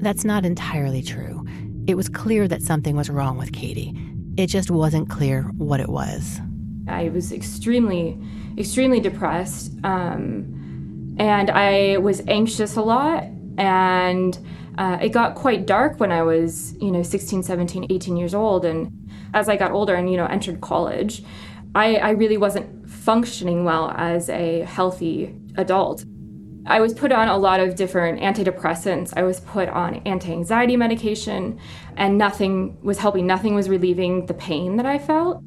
That's 0.00 0.24
not 0.24 0.46
entirely 0.46 1.02
true. 1.02 1.44
It 1.86 1.96
was 1.96 2.08
clear 2.08 2.48
that 2.48 2.62
something 2.62 2.96
was 2.96 3.10
wrong 3.10 3.36
with 3.36 3.52
Katie. 3.52 3.94
It 4.36 4.46
just 4.46 4.70
wasn't 4.70 5.10
clear 5.10 5.42
what 5.58 5.80
it 5.80 5.88
was. 5.88 6.40
I 6.90 7.08
was 7.10 7.32
extremely, 7.32 8.18
extremely 8.58 9.00
depressed. 9.00 9.72
Um, 9.84 11.14
and 11.18 11.50
I 11.50 11.98
was 11.98 12.22
anxious 12.28 12.76
a 12.76 12.82
lot. 12.82 13.24
And 13.58 14.38
uh, 14.78 14.98
it 15.02 15.10
got 15.10 15.34
quite 15.34 15.66
dark 15.66 16.00
when 16.00 16.10
I 16.10 16.22
was, 16.22 16.74
you 16.80 16.90
know, 16.90 17.02
16, 17.02 17.42
17, 17.42 17.86
18 17.90 18.16
years 18.16 18.34
old. 18.34 18.64
And 18.64 19.10
as 19.34 19.48
I 19.48 19.56
got 19.56 19.72
older 19.72 19.94
and, 19.94 20.10
you 20.10 20.16
know, 20.16 20.26
entered 20.26 20.60
college, 20.60 21.22
I, 21.74 21.96
I 21.96 22.10
really 22.10 22.36
wasn't 22.36 22.88
functioning 22.88 23.64
well 23.64 23.90
as 23.96 24.28
a 24.28 24.60
healthy 24.62 25.34
adult. 25.56 26.04
I 26.66 26.80
was 26.80 26.94
put 26.94 27.10
on 27.10 27.28
a 27.28 27.36
lot 27.36 27.60
of 27.60 27.74
different 27.74 28.20
antidepressants. 28.20 29.12
I 29.16 29.22
was 29.22 29.40
put 29.40 29.68
on 29.68 29.96
anti 30.06 30.32
anxiety 30.32 30.76
medication, 30.76 31.58
and 31.96 32.18
nothing 32.18 32.78
was 32.82 32.98
helping. 32.98 33.26
Nothing 33.26 33.54
was 33.54 33.68
relieving 33.68 34.26
the 34.26 34.34
pain 34.34 34.76
that 34.76 34.86
I 34.86 34.98
felt. 34.98 35.42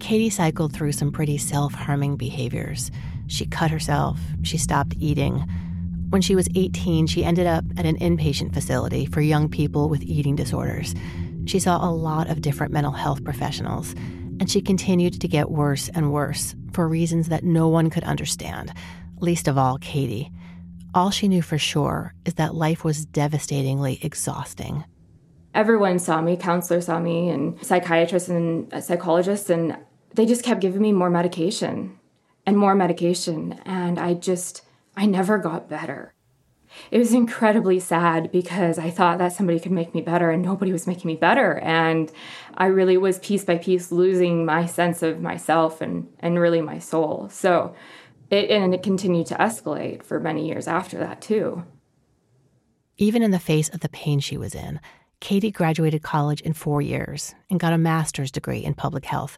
Katie 0.00 0.30
cycled 0.30 0.72
through 0.72 0.92
some 0.92 1.12
pretty 1.12 1.38
self 1.38 1.72
harming 1.74 2.16
behaviors. 2.16 2.90
She 3.26 3.46
cut 3.46 3.70
herself, 3.70 4.18
she 4.42 4.58
stopped 4.58 4.94
eating. 4.98 5.44
When 6.08 6.22
she 6.22 6.34
was 6.34 6.48
18, 6.56 7.06
she 7.06 7.24
ended 7.24 7.46
up 7.46 7.64
at 7.76 7.86
an 7.86 7.96
inpatient 7.98 8.52
facility 8.52 9.06
for 9.06 9.20
young 9.20 9.48
people 9.48 9.88
with 9.88 10.02
eating 10.02 10.34
disorders. 10.34 10.94
She 11.46 11.60
saw 11.60 11.84
a 11.84 11.92
lot 11.92 12.28
of 12.28 12.42
different 12.42 12.72
mental 12.72 12.92
health 12.92 13.22
professionals 13.22 13.94
and 14.40 14.50
she 14.50 14.62
continued 14.62 15.20
to 15.20 15.28
get 15.28 15.50
worse 15.50 15.90
and 15.90 16.12
worse 16.12 16.56
for 16.72 16.88
reasons 16.88 17.28
that 17.28 17.44
no 17.44 17.68
one 17.68 17.90
could 17.90 18.04
understand, 18.04 18.72
least 19.18 19.46
of 19.46 19.58
all 19.58 19.76
Katie. 19.78 20.32
All 20.94 21.10
she 21.10 21.28
knew 21.28 21.42
for 21.42 21.58
sure 21.58 22.14
is 22.24 22.34
that 22.34 22.54
life 22.54 22.82
was 22.82 23.04
devastatingly 23.04 24.00
exhausting. 24.02 24.84
Everyone 25.54 25.98
saw 25.98 26.22
me, 26.22 26.36
counselors 26.36 26.86
saw 26.86 26.98
me, 26.98 27.28
and 27.28 27.62
psychiatrists 27.64 28.28
and 28.30 28.72
psychologists, 28.82 29.50
and 29.50 29.76
they 30.14 30.26
just 30.26 30.44
kept 30.44 30.60
giving 30.60 30.82
me 30.82 30.92
more 30.92 31.10
medication 31.10 31.98
and 32.46 32.56
more 32.56 32.74
medication. 32.74 33.60
And 33.64 33.98
I 33.98 34.14
just, 34.14 34.62
I 34.96 35.06
never 35.06 35.38
got 35.38 35.68
better 35.68 36.14
it 36.90 36.98
was 36.98 37.12
incredibly 37.12 37.80
sad 37.80 38.30
because 38.30 38.78
I 38.78 38.90
thought 38.90 39.18
that 39.18 39.32
somebody 39.32 39.60
could 39.60 39.72
make 39.72 39.94
me 39.94 40.00
better 40.00 40.30
and 40.30 40.42
nobody 40.42 40.72
was 40.72 40.86
making 40.86 41.08
me 41.08 41.16
better. 41.16 41.58
And 41.58 42.10
I 42.54 42.66
really 42.66 42.96
was 42.96 43.18
piece 43.18 43.44
by 43.44 43.58
piece 43.58 43.92
losing 43.92 44.44
my 44.44 44.66
sense 44.66 45.02
of 45.02 45.20
myself 45.20 45.80
and, 45.80 46.08
and 46.20 46.38
really 46.38 46.60
my 46.60 46.78
soul. 46.78 47.28
So 47.30 47.74
it, 48.30 48.50
and 48.50 48.74
it 48.74 48.82
continued 48.82 49.26
to 49.28 49.34
escalate 49.36 50.02
for 50.02 50.20
many 50.20 50.46
years 50.46 50.68
after 50.68 50.98
that, 50.98 51.20
too. 51.20 51.64
Even 52.96 53.22
in 53.22 53.30
the 53.30 53.38
face 53.38 53.68
of 53.68 53.80
the 53.80 53.88
pain 53.88 54.20
she 54.20 54.36
was 54.36 54.54
in, 54.54 54.80
Katie 55.20 55.50
graduated 55.50 56.02
college 56.02 56.40
in 56.40 56.52
four 56.52 56.80
years 56.80 57.34
and 57.50 57.60
got 57.60 57.72
a 57.72 57.78
master's 57.78 58.30
degree 58.30 58.64
in 58.64 58.74
public 58.74 59.04
health. 59.04 59.36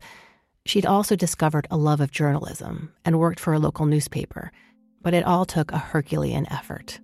She'd 0.65 0.87
also 0.87 1.17
discovered 1.17 1.67
a 1.71 1.77
love 1.77 2.01
of 2.01 2.11
journalism 2.11 2.93
and 3.05 3.19
worked 3.19 3.41
for 3.41 3.53
a 3.53 3.59
local 3.59 3.87
newspaper, 3.87 4.53
but 5.01 5.15
it 5.15 5.25
all 5.25 5.45
took 5.45 5.73
a 5.73 5.79
Herculean 5.79 6.47
effort. 6.53 7.01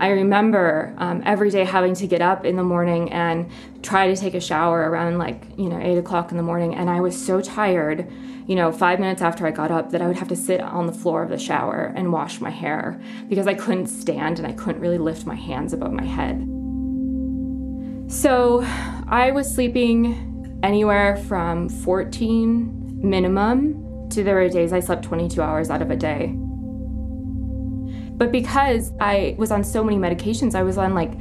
I 0.00 0.08
remember 0.08 0.92
um, 0.98 1.22
every 1.24 1.50
day 1.50 1.64
having 1.64 1.94
to 1.94 2.08
get 2.08 2.20
up 2.20 2.44
in 2.44 2.56
the 2.56 2.64
morning 2.64 3.12
and 3.12 3.48
try 3.82 4.08
to 4.08 4.16
take 4.16 4.34
a 4.34 4.40
shower 4.40 4.90
around 4.90 5.18
like, 5.18 5.44
you 5.56 5.68
know, 5.68 5.78
eight 5.80 5.96
o'clock 5.96 6.32
in 6.32 6.36
the 6.36 6.42
morning. 6.42 6.74
And 6.74 6.90
I 6.90 7.00
was 7.00 7.24
so 7.24 7.40
tired, 7.40 8.10
you 8.48 8.56
know, 8.56 8.72
five 8.72 8.98
minutes 8.98 9.22
after 9.22 9.46
I 9.46 9.52
got 9.52 9.70
up 9.70 9.92
that 9.92 10.02
I 10.02 10.08
would 10.08 10.16
have 10.16 10.26
to 10.28 10.36
sit 10.36 10.60
on 10.60 10.88
the 10.88 10.92
floor 10.92 11.22
of 11.22 11.28
the 11.28 11.38
shower 11.38 11.92
and 11.94 12.12
wash 12.12 12.40
my 12.40 12.50
hair 12.50 13.00
because 13.28 13.46
I 13.46 13.54
couldn't 13.54 13.86
stand 13.86 14.40
and 14.40 14.48
I 14.48 14.52
couldn't 14.52 14.80
really 14.80 14.98
lift 14.98 15.24
my 15.24 15.36
hands 15.36 15.72
above 15.72 15.92
my 15.92 16.04
head. 16.04 16.48
So 18.10 18.62
I 19.06 19.30
was 19.30 19.54
sleeping 19.54 20.31
anywhere 20.62 21.16
from 21.16 21.68
14 21.68 23.00
minimum 23.02 24.08
to 24.10 24.22
there 24.22 24.36
were 24.36 24.48
days 24.48 24.72
I 24.72 24.80
slept 24.80 25.04
22 25.04 25.40
hours 25.42 25.70
out 25.70 25.82
of 25.82 25.90
a 25.90 25.96
day. 25.96 26.34
But 28.16 28.30
because 28.30 28.92
I 29.00 29.34
was 29.38 29.50
on 29.50 29.64
so 29.64 29.82
many 29.82 29.96
medications, 29.96 30.54
I 30.54 30.62
was 30.62 30.78
on 30.78 30.94
like 30.94 31.12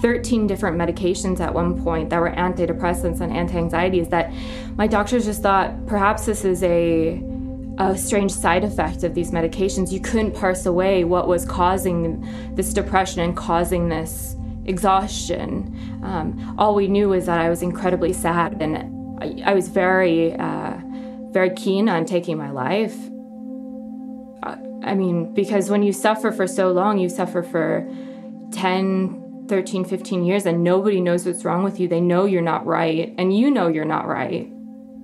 13 0.00 0.46
different 0.46 0.78
medications 0.78 1.38
at 1.40 1.54
one 1.54 1.80
point 1.82 2.10
that 2.10 2.20
were 2.20 2.30
antidepressants 2.30 3.20
and 3.20 3.32
anti 3.32 3.56
anxieties, 3.56 4.08
that 4.08 4.32
my 4.76 4.86
doctors 4.86 5.26
just 5.26 5.42
thought 5.42 5.86
perhaps 5.86 6.26
this 6.26 6.44
is 6.44 6.62
a, 6.62 7.22
a 7.78 7.96
strange 7.96 8.32
side 8.32 8.64
effect 8.64 9.04
of 9.04 9.14
these 9.14 9.30
medications. 9.30 9.92
You 9.92 10.00
couldn't 10.00 10.32
parse 10.32 10.66
away 10.66 11.04
what 11.04 11.28
was 11.28 11.44
causing 11.44 12.26
this 12.56 12.72
depression 12.72 13.20
and 13.20 13.36
causing 13.36 13.88
this 13.88 14.34
exhaustion. 14.70 16.00
Um, 16.02 16.56
all 16.58 16.74
we 16.74 16.88
knew 16.88 17.10
was 17.10 17.26
that 17.26 17.40
I 17.40 17.50
was 17.50 17.62
incredibly 17.62 18.14
sad 18.14 18.62
and 18.62 18.78
I, 19.22 19.50
I 19.50 19.54
was 19.54 19.68
very, 19.68 20.34
uh, 20.34 20.78
very 21.30 21.50
keen 21.50 21.88
on 21.88 22.06
taking 22.06 22.38
my 22.38 22.50
life. 22.50 22.96
I 24.82 24.94
mean, 24.94 25.34
because 25.34 25.70
when 25.70 25.82
you 25.82 25.92
suffer 25.92 26.32
for 26.32 26.46
so 26.46 26.72
long, 26.72 26.98
you 26.98 27.08
suffer 27.08 27.42
for 27.42 27.88
10, 28.52 29.46
13, 29.48 29.84
15 29.84 30.24
years, 30.24 30.46
and 30.46 30.64
nobody 30.64 31.00
knows 31.00 31.26
what's 31.26 31.44
wrong 31.44 31.62
with 31.62 31.78
you. 31.78 31.88
They 31.88 32.00
know 32.00 32.24
you're 32.24 32.42
not 32.42 32.66
right, 32.66 33.14
and 33.18 33.36
you 33.36 33.50
know 33.50 33.68
you're 33.68 33.84
not 33.84 34.06
right. 34.06 34.50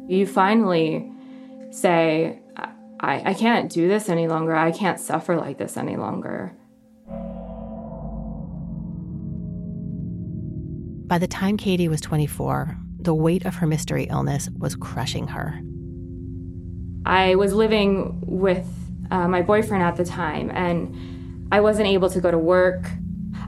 You 0.09 0.27
finally 0.27 1.11
say, 1.71 2.41
I, 2.57 3.31
I 3.31 3.35
can't 3.35 3.71
do 3.71 3.89
this 3.89 4.09
any 4.09 4.29
longer. 4.29 4.55
I 4.55 4.73
can't 4.73 4.99
suffer 4.99 5.37
like 5.37 5.59
this 5.59 5.77
any 5.77 5.97
longer. 5.97 6.53
By 11.07 11.19
the 11.19 11.29
time 11.29 11.57
Katie 11.57 11.87
was 11.87 12.01
24, 12.01 12.77
the 12.99 13.15
weight 13.15 13.45
of 13.47 13.55
her 13.55 13.67
mystery 13.67 14.09
illness 14.11 14.51
was 14.59 14.75
crushing 14.75 15.29
her. 15.29 15.61
I 17.05 17.37
was 17.37 17.53
living 17.53 18.21
with 18.27 18.67
uh, 19.13 19.29
my 19.29 19.43
boyfriend 19.43 19.85
at 19.85 19.95
the 19.95 20.05
time, 20.05 20.51
and 20.51 21.49
I 21.53 21.61
wasn't 21.61 21.87
able 21.87 22.11
to 22.11 22.21
go 22.21 22.33
to 22.33 22.39
work. 22.39 22.91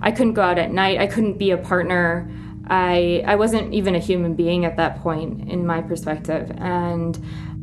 I 0.00 0.12
couldn't 0.12 0.34
go 0.34 0.42
out 0.42 0.58
at 0.58 0.70
night. 0.70 1.00
I 1.00 1.08
couldn't 1.08 1.36
be 1.36 1.50
a 1.50 1.58
partner. 1.58 2.30
I 2.68 3.24
I 3.26 3.34
wasn't 3.34 3.74
even 3.74 3.96
a 3.96 3.98
human 3.98 4.34
being 4.36 4.64
at 4.64 4.76
that 4.76 5.00
point 5.00 5.50
in 5.50 5.66
my 5.66 5.82
perspective, 5.82 6.52
and 6.58 7.18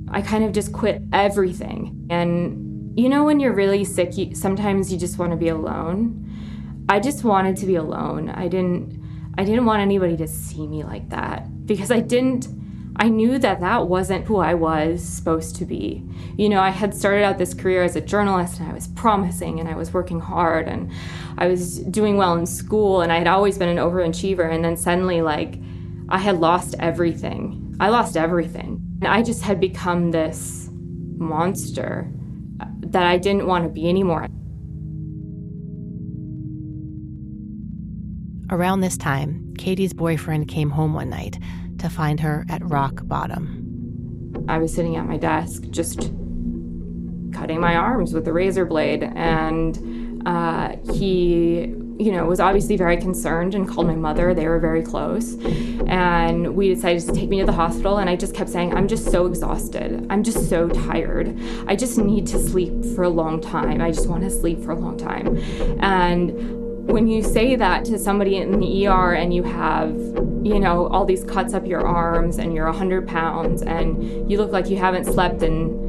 I 0.10 0.22
kind 0.22 0.44
of 0.44 0.52
just 0.52 0.74
quit 0.74 1.04
everything. 1.14 2.06
And 2.10 3.00
you 3.00 3.08
know, 3.08 3.24
when 3.24 3.40
you're 3.40 3.54
really 3.54 3.86
sick, 3.86 4.18
you, 4.18 4.36
sometimes 4.36 4.92
you 4.92 5.00
just 5.00 5.18
want 5.18 5.32
to 5.32 5.38
be 5.38 5.48
alone. 5.48 6.22
I 6.90 7.00
just 7.00 7.24
wanted 7.24 7.56
to 7.58 7.66
be 7.66 7.76
alone. 7.76 8.30
I 8.30 8.50
didn't 8.50 8.95
I 9.38 9.44
didn't 9.44 9.66
want 9.66 9.82
anybody 9.82 10.18
to 10.18 10.28
see 10.28 10.66
me 10.68 10.84
like 10.84 11.10
that 11.10 11.66
because 11.66 11.92
I 11.92 12.00
didn't 12.00 12.48
I 12.98 13.10
knew 13.10 13.38
that 13.40 13.60
that 13.60 13.88
wasn't 13.88 14.26
who 14.26 14.38
I 14.38 14.54
was 14.54 15.04
supposed 15.04 15.58
to 15.58 15.66
be. 15.66 16.02
You 16.38 16.48
know, 16.48 16.62
I 16.62 16.70
had 16.70 16.96
started 16.96 17.24
out 17.24 17.38
this 17.38 17.54
career 17.54 17.84
as 17.84 17.98
a 17.98 18.02
journalist 18.02 18.60
and 18.60 18.70
I 18.70 18.74
was 18.74 18.88
promising 18.88 19.60
and 19.60 19.68
I 19.68 19.76
was 19.76 19.94
working 19.94 20.22
hard 20.22 20.70
and 20.70 20.90
I 21.38 21.48
was 21.48 21.80
doing 21.80 22.16
well 22.16 22.38
in 22.38 22.46
school 22.46 23.02
and 23.02 23.12
I 23.12 23.18
had 23.18 23.28
always 23.28 23.58
been 23.58 23.68
an 23.68 23.78
overachiever. 23.78 24.50
And 24.50 24.64
then 24.64 24.78
suddenly, 24.78 25.22
like, 25.22 25.60
I 26.08 26.20
had 26.20 26.40
lost 26.40 26.76
everything. 26.80 27.76
I 27.82 27.90
lost 27.90 28.16
everything. 28.16 28.82
And 29.02 29.10
I 29.10 29.24
just 29.24 29.42
had 29.42 29.60
become 29.60 30.12
this 30.12 30.70
monster 31.18 32.10
that 32.80 33.06
I 33.06 33.18
didn't 33.18 33.46
want 33.46 33.66
to 33.66 33.70
be 33.70 33.90
anymore. 33.90 34.28
Around 38.52 38.82
this 38.82 38.98
time, 38.98 39.54
Katie's 39.58 39.94
boyfriend 39.94 40.48
came 40.48 40.70
home 40.70 40.94
one 40.94 41.10
night 41.10 41.40
to 41.80 41.90
find 41.90 42.20
her 42.20 42.46
at 42.50 42.64
rock 42.64 43.02
bottom. 43.04 44.44
I 44.48 44.58
was 44.60 44.74
sitting 44.74 44.96
at 44.96 45.06
my 45.06 45.18
desk 45.18 45.64
just 45.70 46.12
cutting 47.34 47.60
my 47.60 47.76
arms 47.76 48.14
with 48.14 48.28
a 48.28 48.34
razor 48.34 48.66
blade, 48.66 49.04
and 49.04 49.78
Uh, 50.26 50.76
he, 50.92 51.72
you 52.00 52.12
know, 52.12 52.26
was 52.26 52.40
obviously 52.40 52.76
very 52.76 52.98
concerned 52.98 53.54
and 53.54 53.68
called 53.70 53.86
my 53.86 53.94
mother. 53.94 54.34
They 54.34 54.48
were 54.48 54.58
very 54.58 54.82
close. 54.82 55.36
And 55.86 56.56
we 56.56 56.74
decided 56.74 57.04
to 57.06 57.14
take 57.14 57.30
me 57.30 57.42
to 57.42 57.46
the 57.46 57.52
hospital. 57.52 58.00
And 58.00 58.10
I 58.10 58.16
just 58.16 58.34
kept 58.34 58.50
saying, 58.50 58.74
I'm 58.74 58.88
just 58.88 59.12
so 59.12 59.28
exhausted. 59.28 60.08
I'm 60.10 60.24
just 60.24 60.50
so 60.50 60.68
tired. 60.68 61.40
I 61.68 61.76
just 61.76 62.00
need 62.00 62.26
to 62.26 62.40
sleep 62.40 62.84
for 62.96 63.04
a 63.04 63.10
long 63.10 63.40
time. 63.40 63.82
I 63.82 63.92
just 63.92 64.10
want 64.10 64.24
to 64.24 64.32
sleep 64.32 64.64
for 64.64 64.72
a 64.72 64.76
long 64.76 64.98
time. 64.98 65.38
And 65.80 66.32
when 66.86 67.08
you 67.08 67.24
say 67.24 67.56
that 67.56 67.84
to 67.86 67.98
somebody 67.98 68.38
in 68.38 68.60
the 68.60 68.88
ER 68.88 69.14
and 69.14 69.34
you 69.34 69.44
have, 69.44 69.92
you 70.44 70.60
know, 70.60 70.88
all 70.88 71.04
these 71.04 71.24
cuts 71.24 71.54
up 71.54 71.66
your 71.66 71.86
arms 71.86 72.38
and 72.38 72.54
you're 72.54 72.68
100 72.68 73.08
pounds 73.08 73.64
and 73.64 74.30
you 74.30 74.38
look 74.38 74.52
like 74.52 74.70
you 74.70 74.78
haven't 74.78 75.06
slept 75.06 75.42
in 75.42 75.84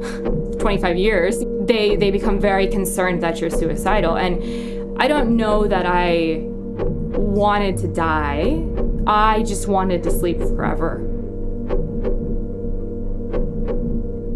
25 0.58 0.96
years, 0.96 1.42
they, 1.66 1.94
they 1.96 2.10
become 2.10 2.40
very 2.40 2.66
concerned 2.66 3.22
that 3.22 3.40
you're 3.40 3.50
suicidal. 3.50 4.16
And 4.16 5.00
I 5.00 5.08
don't 5.08 5.36
know 5.36 5.66
that 5.66 5.84
I 5.86 6.40
wanted 6.44 7.76
to 7.78 7.88
die, 7.88 8.64
I 9.06 9.42
just 9.42 9.68
wanted 9.68 10.02
to 10.04 10.10
sleep 10.10 10.38
forever. 10.38 11.06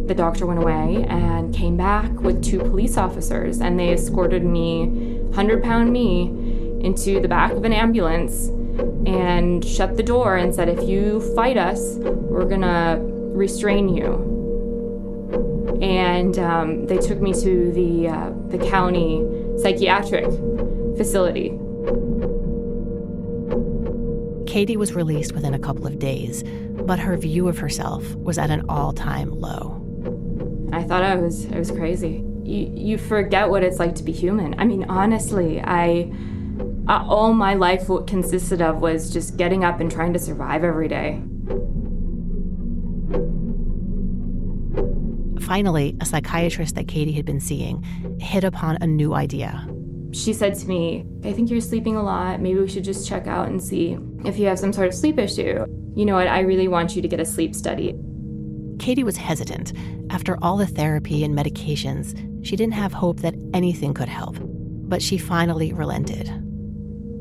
The 0.06 0.14
doctor 0.14 0.44
went 0.44 0.60
away 0.60 1.04
and 1.08 1.54
came 1.54 1.76
back 1.76 2.12
with 2.20 2.44
two 2.44 2.58
police 2.58 2.98
officers, 2.98 3.60
and 3.60 3.78
they 3.78 3.92
escorted 3.92 4.44
me, 4.44 5.13
100 5.34 5.62
pound 5.62 5.92
me, 5.92 6.30
into 6.80 7.18
the 7.18 7.28
back 7.28 7.50
of 7.52 7.64
an 7.64 7.72
ambulance 7.72 8.48
and 9.06 9.64
shut 9.64 9.96
the 9.96 10.02
door 10.02 10.36
and 10.36 10.54
said, 10.54 10.68
If 10.68 10.86
you 10.86 11.20
fight 11.34 11.56
us, 11.56 11.94
we're 11.96 12.44
gonna 12.44 12.98
restrain 13.00 13.88
you 13.88 14.34
and 15.82 16.38
um, 16.38 16.86
they 16.86 16.98
took 16.98 17.20
me 17.20 17.32
to 17.32 17.72
the 17.72 18.08
uh, 18.08 18.32
the 18.48 18.58
county 18.58 19.22
psychiatric 19.58 20.24
facility. 20.96 21.58
Katie 24.46 24.76
was 24.76 24.94
released 24.94 25.32
within 25.32 25.52
a 25.52 25.58
couple 25.58 25.86
of 25.86 25.98
days, 25.98 26.44
but 26.86 26.98
her 26.98 27.16
view 27.16 27.48
of 27.48 27.58
herself 27.58 28.14
was 28.14 28.38
at 28.38 28.50
an 28.50 28.64
all-time 28.68 29.30
low. 29.40 29.83
I 30.74 30.82
thought 30.82 31.04
I 31.04 31.14
was 31.14 31.46
I 31.52 31.58
was 31.58 31.70
crazy. 31.70 32.24
You 32.42 32.72
you 32.74 32.98
forget 32.98 33.48
what 33.48 33.62
it's 33.62 33.78
like 33.78 33.94
to 33.96 34.02
be 34.02 34.12
human. 34.12 34.58
I 34.58 34.64
mean, 34.64 34.84
honestly, 34.88 35.60
I 35.60 36.12
uh, 36.88 37.04
all 37.08 37.32
my 37.32 37.54
life 37.54 37.88
what 37.88 38.06
consisted 38.06 38.60
of 38.60 38.80
was 38.80 39.10
just 39.10 39.36
getting 39.36 39.64
up 39.64 39.78
and 39.80 39.90
trying 39.90 40.12
to 40.14 40.18
survive 40.18 40.64
every 40.64 40.88
day. 40.88 41.22
Finally, 45.40 45.96
a 46.00 46.06
psychiatrist 46.06 46.74
that 46.74 46.88
Katie 46.88 47.12
had 47.12 47.24
been 47.24 47.40
seeing 47.40 47.82
hit 48.18 48.42
upon 48.42 48.76
a 48.80 48.86
new 48.86 49.14
idea. 49.14 49.68
She 50.12 50.32
said 50.32 50.54
to 50.56 50.66
me, 50.66 51.04
I 51.24 51.32
think 51.32 51.50
you're 51.50 51.60
sleeping 51.60 51.96
a 51.96 52.02
lot. 52.02 52.40
Maybe 52.40 52.58
we 52.58 52.68
should 52.68 52.84
just 52.84 53.06
check 53.06 53.26
out 53.26 53.48
and 53.48 53.62
see 53.62 53.96
if 54.24 54.38
you 54.38 54.46
have 54.46 54.58
some 54.58 54.72
sort 54.72 54.88
of 54.88 54.94
sleep 54.94 55.18
issue. 55.18 55.66
You 55.94 56.04
know 56.04 56.14
what? 56.14 56.26
I 56.26 56.40
really 56.40 56.66
want 56.66 56.96
you 56.96 57.02
to 57.02 57.08
get 57.08 57.20
a 57.20 57.24
sleep 57.24 57.54
study. 57.54 57.94
Katie 58.84 59.02
was 59.02 59.16
hesitant. 59.16 59.72
After 60.10 60.36
all 60.42 60.58
the 60.58 60.66
therapy 60.66 61.24
and 61.24 61.34
medications, 61.34 62.14
she 62.44 62.54
didn't 62.54 62.74
have 62.74 62.92
hope 62.92 63.20
that 63.20 63.34
anything 63.54 63.94
could 63.94 64.10
help. 64.10 64.36
But 64.42 65.00
she 65.00 65.16
finally 65.16 65.72
relented. 65.72 66.30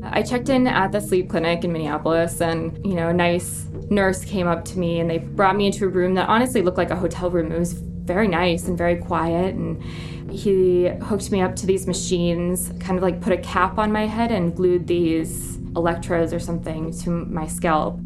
I 0.02 0.20
checked 0.20 0.50
in 0.50 0.66
at 0.66 0.92
the 0.92 1.00
sleep 1.00 1.30
clinic 1.30 1.64
in 1.64 1.72
Minneapolis, 1.72 2.42
and 2.42 2.78
you 2.84 2.92
know, 2.92 3.08
a 3.08 3.14
nice 3.14 3.64
nurse 3.88 4.26
came 4.26 4.46
up 4.46 4.66
to 4.66 4.78
me 4.78 5.00
and 5.00 5.08
they 5.08 5.16
brought 5.16 5.56
me 5.56 5.64
into 5.64 5.86
a 5.86 5.88
room 5.88 6.12
that 6.16 6.28
honestly 6.28 6.60
looked 6.60 6.76
like 6.76 6.90
a 6.90 6.96
hotel 6.96 7.30
room. 7.30 7.50
It 7.50 7.58
was 7.58 7.72
very 7.72 8.28
nice 8.28 8.68
and 8.68 8.76
very 8.76 8.96
quiet. 8.96 9.54
And 9.54 9.82
he 10.30 10.88
hooked 11.04 11.30
me 11.30 11.40
up 11.40 11.56
to 11.56 11.66
these 11.66 11.86
machines, 11.86 12.72
kind 12.78 12.98
of 12.98 13.02
like 13.02 13.22
put 13.22 13.32
a 13.32 13.38
cap 13.38 13.78
on 13.78 13.90
my 13.90 14.04
head 14.04 14.30
and 14.30 14.54
glued 14.54 14.86
these 14.86 15.56
electrodes 15.76 16.34
or 16.34 16.40
something 16.40 16.92
to 16.98 17.08
my 17.08 17.46
scalp. 17.46 17.98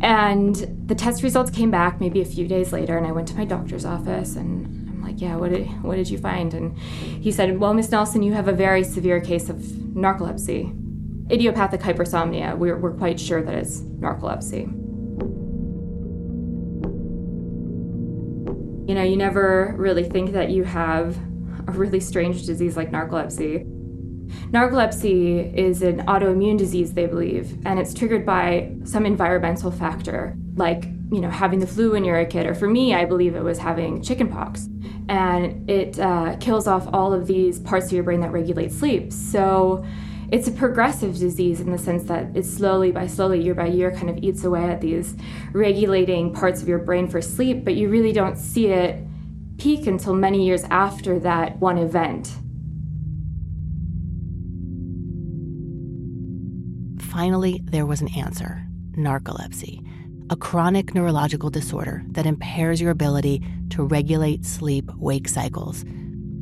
And 0.00 0.54
the 0.86 0.94
test 0.94 1.22
results 1.22 1.50
came 1.50 1.70
back 1.70 2.00
maybe 2.00 2.20
a 2.20 2.24
few 2.24 2.46
days 2.46 2.72
later, 2.72 2.96
and 2.96 3.06
I 3.06 3.12
went 3.12 3.28
to 3.28 3.36
my 3.36 3.44
doctor's 3.44 3.84
office 3.84 4.36
and 4.36 4.88
I'm 4.88 5.02
like, 5.02 5.20
yeah, 5.20 5.36
what 5.36 5.50
did, 5.50 5.66
what 5.82 5.96
did 5.96 6.08
you 6.08 6.18
find? 6.18 6.54
And 6.54 6.78
he 6.78 7.32
said, 7.32 7.58
well, 7.58 7.74
Miss 7.74 7.90
Nelson, 7.90 8.22
you 8.22 8.32
have 8.32 8.46
a 8.48 8.52
very 8.52 8.84
severe 8.84 9.20
case 9.20 9.48
of 9.48 9.56
narcolepsy. 9.56 10.74
Idiopathic 11.30 11.80
hypersomnia, 11.80 12.56
we're, 12.56 12.78
we're 12.78 12.94
quite 12.94 13.18
sure 13.18 13.42
that 13.42 13.54
it's 13.54 13.80
narcolepsy. 13.80 14.72
You 18.88 18.94
know, 18.94 19.02
you 19.02 19.16
never 19.16 19.74
really 19.76 20.04
think 20.04 20.32
that 20.32 20.50
you 20.50 20.64
have 20.64 21.18
a 21.66 21.72
really 21.72 22.00
strange 22.00 22.46
disease 22.46 22.76
like 22.76 22.90
narcolepsy. 22.90 23.66
Narcolepsy 24.50 25.52
is 25.54 25.82
an 25.82 26.00
autoimmune 26.06 26.58
disease, 26.58 26.94
they 26.94 27.06
believe, 27.06 27.58
and 27.66 27.78
it's 27.78 27.94
triggered 27.94 28.24
by 28.24 28.72
some 28.84 29.06
environmental 29.06 29.70
factor, 29.70 30.36
like, 30.56 30.84
you 31.10 31.20
know, 31.20 31.30
having 31.30 31.58
the 31.58 31.66
flu 31.66 31.92
when 31.92 32.04
you're 32.04 32.18
a 32.18 32.26
kid, 32.26 32.46
or 32.46 32.54
for 32.54 32.68
me, 32.68 32.94
I 32.94 33.04
believe 33.04 33.34
it 33.34 33.42
was 33.42 33.58
having 33.58 34.02
chickenpox. 34.02 34.68
And 35.08 35.68
it 35.70 35.98
uh, 35.98 36.36
kills 36.38 36.66
off 36.66 36.86
all 36.92 37.12
of 37.12 37.26
these 37.26 37.58
parts 37.58 37.86
of 37.86 37.92
your 37.92 38.02
brain 38.02 38.20
that 38.20 38.32
regulate 38.32 38.72
sleep. 38.72 39.12
So, 39.12 39.84
it's 40.30 40.46
a 40.46 40.52
progressive 40.52 41.16
disease 41.18 41.60
in 41.60 41.72
the 41.72 41.78
sense 41.78 42.04
that 42.04 42.36
it 42.36 42.44
slowly 42.44 42.92
by 42.92 43.06
slowly 43.06 43.42
year 43.42 43.54
by 43.54 43.66
year 43.66 43.90
kind 43.90 44.10
of 44.10 44.18
eats 44.18 44.44
away 44.44 44.64
at 44.64 44.80
these 44.80 45.16
regulating 45.52 46.34
parts 46.34 46.60
of 46.60 46.68
your 46.68 46.78
brain 46.78 47.08
for 47.08 47.22
sleep 47.22 47.64
but 47.64 47.74
you 47.74 47.88
really 47.88 48.12
don't 48.12 48.36
see 48.36 48.66
it 48.66 49.02
peak 49.56 49.86
until 49.86 50.12
many 50.12 50.46
years 50.46 50.64
after 50.64 51.18
that 51.18 51.56
one 51.58 51.78
event 51.78 52.36
finally 57.18 57.60
there 57.64 57.84
was 57.84 58.00
an 58.00 58.06
answer 58.14 58.64
narcolepsy 58.92 59.84
a 60.30 60.36
chronic 60.36 60.94
neurological 60.94 61.50
disorder 61.50 62.04
that 62.10 62.26
impairs 62.26 62.80
your 62.80 62.92
ability 62.92 63.42
to 63.70 63.82
regulate 63.82 64.46
sleep 64.46 64.88
wake 64.94 65.26
cycles 65.28 65.84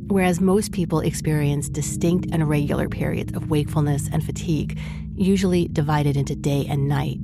Whereas 0.09 0.39
most 0.39 0.71
people 0.71 1.01
experience 1.01 1.67
distinct 1.67 2.29
and 2.31 2.41
irregular 2.41 2.87
periods 2.87 3.33
of 3.33 3.49
wakefulness 3.49 4.07
and 4.09 4.23
fatigue, 4.23 4.79
usually 5.15 5.67
divided 5.67 6.15
into 6.15 6.33
day 6.33 6.65
and 6.69 6.87
night, 6.87 7.19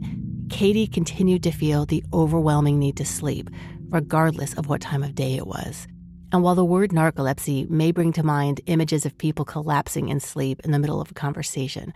Katie 0.49 0.85
continued 0.85 1.43
to 1.43 1.51
feel 1.51 1.85
the 1.85 2.03
overwhelming 2.11 2.79
need 2.79 2.97
to 2.97 3.05
sleep, 3.05 3.49
regardless 3.87 4.53
of 4.55 4.67
what 4.67 4.81
time 4.81 5.01
of 5.01 5.15
day 5.15 5.37
it 5.37 5.47
was. 5.47 5.87
And 6.33 6.43
while 6.43 6.55
the 6.55 6.65
word 6.65 6.89
narcolepsy 6.89 7.69
may 7.69 7.93
bring 7.93 8.11
to 8.13 8.23
mind 8.23 8.59
images 8.65 9.05
of 9.05 9.17
people 9.17 9.45
collapsing 9.45 10.09
in 10.09 10.19
sleep 10.19 10.59
in 10.65 10.71
the 10.71 10.79
middle 10.79 10.99
of 10.99 11.11
a 11.11 11.13
conversation, 11.13 11.93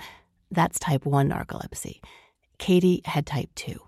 that's 0.51 0.79
type 0.79 1.05
1 1.05 1.29
narcolepsy. 1.29 1.99
Katie 2.57 3.01
had 3.05 3.25
type 3.25 3.49
2. 3.55 3.79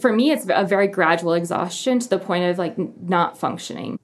For 0.00 0.12
me, 0.12 0.30
it's 0.30 0.46
a 0.48 0.64
very 0.64 0.88
gradual 0.88 1.34
exhaustion 1.34 1.98
to 1.98 2.08
the 2.08 2.18
point 2.18 2.44
of 2.44 2.58
like 2.58 2.76
not 2.78 3.38
functioning. 3.38 3.98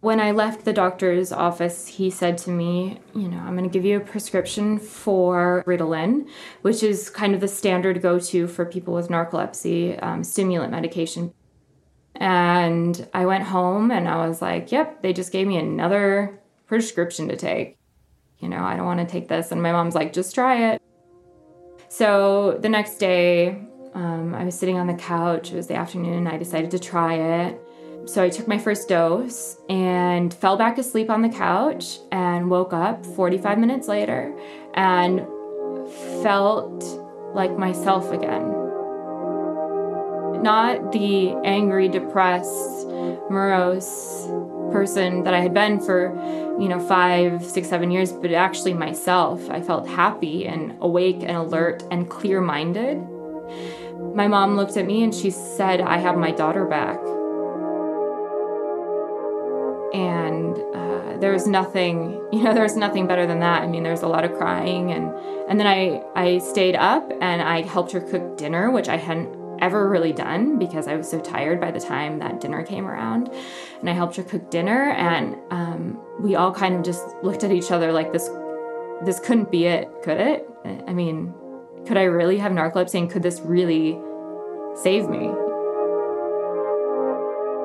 When 0.00 0.18
I 0.18 0.32
left 0.32 0.64
the 0.64 0.72
doctor's 0.72 1.30
office, 1.30 1.86
he 1.86 2.10
said 2.10 2.36
to 2.38 2.50
me, 2.50 2.98
You 3.14 3.28
know, 3.28 3.38
I'm 3.38 3.56
going 3.56 3.68
to 3.68 3.72
give 3.72 3.84
you 3.84 3.98
a 3.98 4.00
prescription 4.00 4.78
for 4.78 5.62
Ritalin, 5.64 6.28
which 6.62 6.82
is 6.82 7.08
kind 7.08 7.34
of 7.34 7.40
the 7.40 7.46
standard 7.46 8.02
go 8.02 8.18
to 8.18 8.48
for 8.48 8.64
people 8.64 8.94
with 8.94 9.08
narcolepsy, 9.08 10.02
um, 10.02 10.24
stimulant 10.24 10.72
medication. 10.72 11.32
And 12.16 13.08
I 13.14 13.26
went 13.26 13.44
home 13.44 13.92
and 13.92 14.08
I 14.08 14.26
was 14.26 14.42
like, 14.42 14.72
Yep, 14.72 15.02
they 15.02 15.12
just 15.12 15.30
gave 15.30 15.46
me 15.46 15.56
another 15.56 16.40
prescription 16.66 17.28
to 17.28 17.36
take. 17.36 17.76
You 18.42 18.48
know, 18.48 18.62
I 18.64 18.76
don't 18.76 18.84
want 18.84 19.00
to 19.00 19.06
take 19.06 19.28
this. 19.28 19.52
And 19.52 19.62
my 19.62 19.72
mom's 19.72 19.94
like, 19.94 20.12
Just 20.12 20.34
try 20.34 20.72
it. 20.72 20.82
So 21.88 22.58
the 22.60 22.68
next 22.68 22.96
day, 22.96 23.62
um, 23.94 24.34
I 24.34 24.44
was 24.44 24.58
sitting 24.58 24.78
on 24.78 24.86
the 24.86 24.94
couch. 24.94 25.52
It 25.52 25.56
was 25.56 25.68
the 25.68 25.76
afternoon, 25.76 26.14
and 26.14 26.28
I 26.28 26.36
decided 26.36 26.70
to 26.72 26.78
try 26.78 27.14
it. 27.14 27.60
So 28.04 28.22
I 28.22 28.30
took 28.30 28.48
my 28.48 28.58
first 28.58 28.88
dose 28.88 29.58
and 29.68 30.34
fell 30.34 30.56
back 30.56 30.76
asleep 30.76 31.08
on 31.08 31.22
the 31.22 31.28
couch 31.28 31.98
and 32.10 32.50
woke 32.50 32.72
up 32.72 33.06
45 33.06 33.58
minutes 33.58 33.86
later 33.86 34.36
and 34.74 35.20
felt 36.22 36.82
like 37.32 37.56
myself 37.56 38.10
again. 38.10 38.50
Not 40.42 40.90
the 40.90 41.36
angry, 41.44 41.88
depressed, 41.88 42.88
morose 43.30 44.26
person 44.72 45.24
that 45.24 45.34
I 45.34 45.40
had 45.40 45.54
been 45.54 45.80
for, 45.80 46.14
you 46.60 46.68
know, 46.68 46.80
five, 46.80 47.44
six, 47.44 47.68
seven 47.68 47.90
years, 47.90 48.12
but 48.12 48.32
actually 48.32 48.74
myself. 48.74 49.48
I 49.50 49.60
felt 49.60 49.86
happy 49.86 50.46
and 50.46 50.76
awake 50.80 51.22
and 51.22 51.36
alert 51.36 51.84
and 51.90 52.08
clear 52.08 52.40
minded. 52.40 52.98
My 54.14 54.26
mom 54.26 54.56
looked 54.56 54.76
at 54.76 54.86
me 54.86 55.02
and 55.02 55.14
she 55.14 55.30
said, 55.30 55.80
I 55.80 55.98
have 55.98 56.16
my 56.16 56.30
daughter 56.30 56.64
back 56.64 56.98
and 59.92 60.56
uh, 60.74 61.18
there 61.18 61.32
was 61.32 61.46
nothing 61.46 62.12
you 62.32 62.42
know 62.42 62.54
there 62.54 62.62
was 62.62 62.76
nothing 62.76 63.06
better 63.06 63.26
than 63.26 63.40
that 63.40 63.62
i 63.62 63.66
mean 63.66 63.82
there 63.82 63.92
was 63.92 64.02
a 64.02 64.08
lot 64.08 64.24
of 64.24 64.32
crying 64.34 64.90
and 64.92 65.12
and 65.48 65.60
then 65.60 65.66
i 65.66 66.02
i 66.14 66.38
stayed 66.38 66.74
up 66.74 67.10
and 67.20 67.42
i 67.42 67.62
helped 67.62 67.92
her 67.92 68.00
cook 68.00 68.36
dinner 68.36 68.70
which 68.70 68.88
i 68.88 68.96
hadn't 68.96 69.41
ever 69.62 69.88
really 69.88 70.12
done 70.12 70.58
because 70.58 70.88
I 70.88 70.96
was 70.96 71.08
so 71.08 71.20
tired 71.20 71.60
by 71.60 71.70
the 71.70 71.80
time 71.80 72.18
that 72.18 72.40
dinner 72.40 72.62
came 72.62 72.86
around. 72.86 73.30
And 73.80 73.88
I 73.88 73.92
helped 73.92 74.16
her 74.16 74.22
cook 74.22 74.50
dinner, 74.50 74.90
and 74.90 75.36
um, 75.50 75.98
we 76.20 76.34
all 76.34 76.52
kind 76.52 76.74
of 76.74 76.82
just 76.82 77.02
looked 77.22 77.44
at 77.44 77.52
each 77.52 77.70
other 77.70 77.92
like 77.92 78.12
this. 78.12 78.28
This 79.04 79.18
couldn't 79.20 79.50
be 79.50 79.64
it, 79.64 79.88
could 80.02 80.20
it? 80.20 80.46
I 80.64 80.92
mean, 80.92 81.32
could 81.86 81.96
I 81.96 82.04
really 82.04 82.36
have 82.38 82.52
narcolepsy, 82.52 82.98
and 82.98 83.10
could 83.10 83.22
this 83.22 83.40
really 83.40 83.98
save 84.74 85.08
me? 85.08 85.30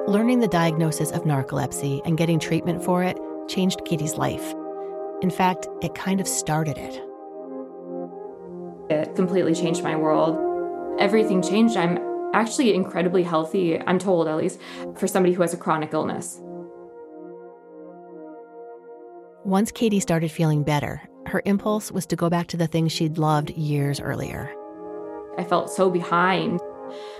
Learning 0.07 0.39
the 0.39 0.47
diagnosis 0.47 1.11
of 1.11 1.23
narcolepsy 1.23 2.01
and 2.05 2.17
getting 2.17 2.39
treatment 2.39 2.81
for 2.81 3.03
it 3.03 3.17
changed 3.49 3.83
Katie's 3.83 4.15
life. 4.15 4.53
In 5.21 5.29
fact, 5.29 5.67
it 5.81 5.95
kind 5.95 6.21
of 6.21 6.27
started 6.27 6.77
it. 6.77 7.03
It 8.89 9.15
completely 9.15 9.53
changed 9.53 9.83
my 9.83 9.95
world. 9.97 10.46
Everything 10.99 11.41
changed. 11.41 11.77
I'm 11.77 11.99
actually 12.33 12.73
incredibly 12.73 13.23
healthy, 13.23 13.79
I'm 13.79 13.99
told 13.99 14.27
at 14.27 14.37
least, 14.37 14.59
for 14.95 15.07
somebody 15.07 15.33
who 15.33 15.41
has 15.41 15.53
a 15.53 15.57
chronic 15.57 15.93
illness. 15.93 16.41
Once 19.43 19.71
Katie 19.71 19.99
started 19.99 20.29
feeling 20.29 20.63
better, 20.63 21.01
her 21.27 21.41
impulse 21.45 21.91
was 21.91 22.05
to 22.07 22.15
go 22.15 22.29
back 22.29 22.47
to 22.47 22.57
the 22.57 22.67
things 22.67 22.91
she'd 22.91 23.17
loved 23.17 23.49
years 23.51 23.99
earlier. 23.99 24.53
I 25.37 25.43
felt 25.43 25.69
so 25.69 25.89
behind, 25.89 26.59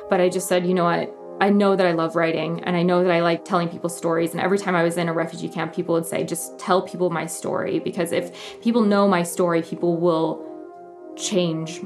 but 0.10 0.20
I 0.20 0.28
just 0.28 0.48
said, 0.48 0.66
you 0.66 0.74
know 0.74 0.86
what? 0.86 1.14
I 1.40 1.52
know 1.52 1.76
that 1.76 1.86
I 1.86 1.92
love 1.92 2.16
writing 2.16 2.64
and 2.64 2.76
I 2.76 2.82
know 2.82 3.04
that 3.04 3.12
I 3.12 3.22
like 3.22 3.46
telling 3.46 3.70
people 3.70 3.90
stories. 3.90 4.32
And 4.32 4.42
every 4.42 4.58
time 4.58 4.76
I 4.76 4.84
was 4.84 4.98
in 4.98 5.08
a 5.08 5.14
refugee 5.14 5.50
camp, 5.50 5.74
people 5.74 5.94
would 5.94 6.06
say, 6.06 6.24
just 6.24 6.58
tell 6.58 6.82
people 6.82 7.12
my 7.12 7.28
story. 7.28 7.80
Because 7.80 8.12
if 8.12 8.62
people 8.62 8.82
know 8.82 9.08
my 9.08 9.22
story, 9.22 9.62
people 9.62 9.98
will 9.98 10.44
change 11.16 11.80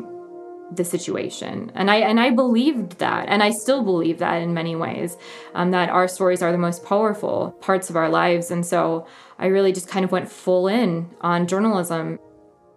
the 0.71 0.85
situation. 0.85 1.71
And 1.75 1.91
i 1.91 1.97
and 1.97 2.19
i 2.19 2.29
believed 2.29 2.99
that 2.99 3.27
and 3.27 3.43
i 3.43 3.51
still 3.51 3.83
believe 3.83 4.19
that 4.19 4.41
in 4.41 4.53
many 4.53 4.75
ways 4.75 5.17
um, 5.53 5.71
that 5.71 5.89
our 5.89 6.07
stories 6.07 6.41
are 6.41 6.51
the 6.51 6.57
most 6.57 6.85
powerful 6.85 7.51
parts 7.61 7.89
of 7.89 7.95
our 7.95 8.09
lives. 8.09 8.51
And 8.51 8.65
so 8.65 9.05
i 9.37 9.47
really 9.47 9.71
just 9.73 9.87
kind 9.87 10.05
of 10.05 10.11
went 10.11 10.31
full 10.31 10.67
in 10.67 11.09
on 11.21 11.47
journalism. 11.47 12.19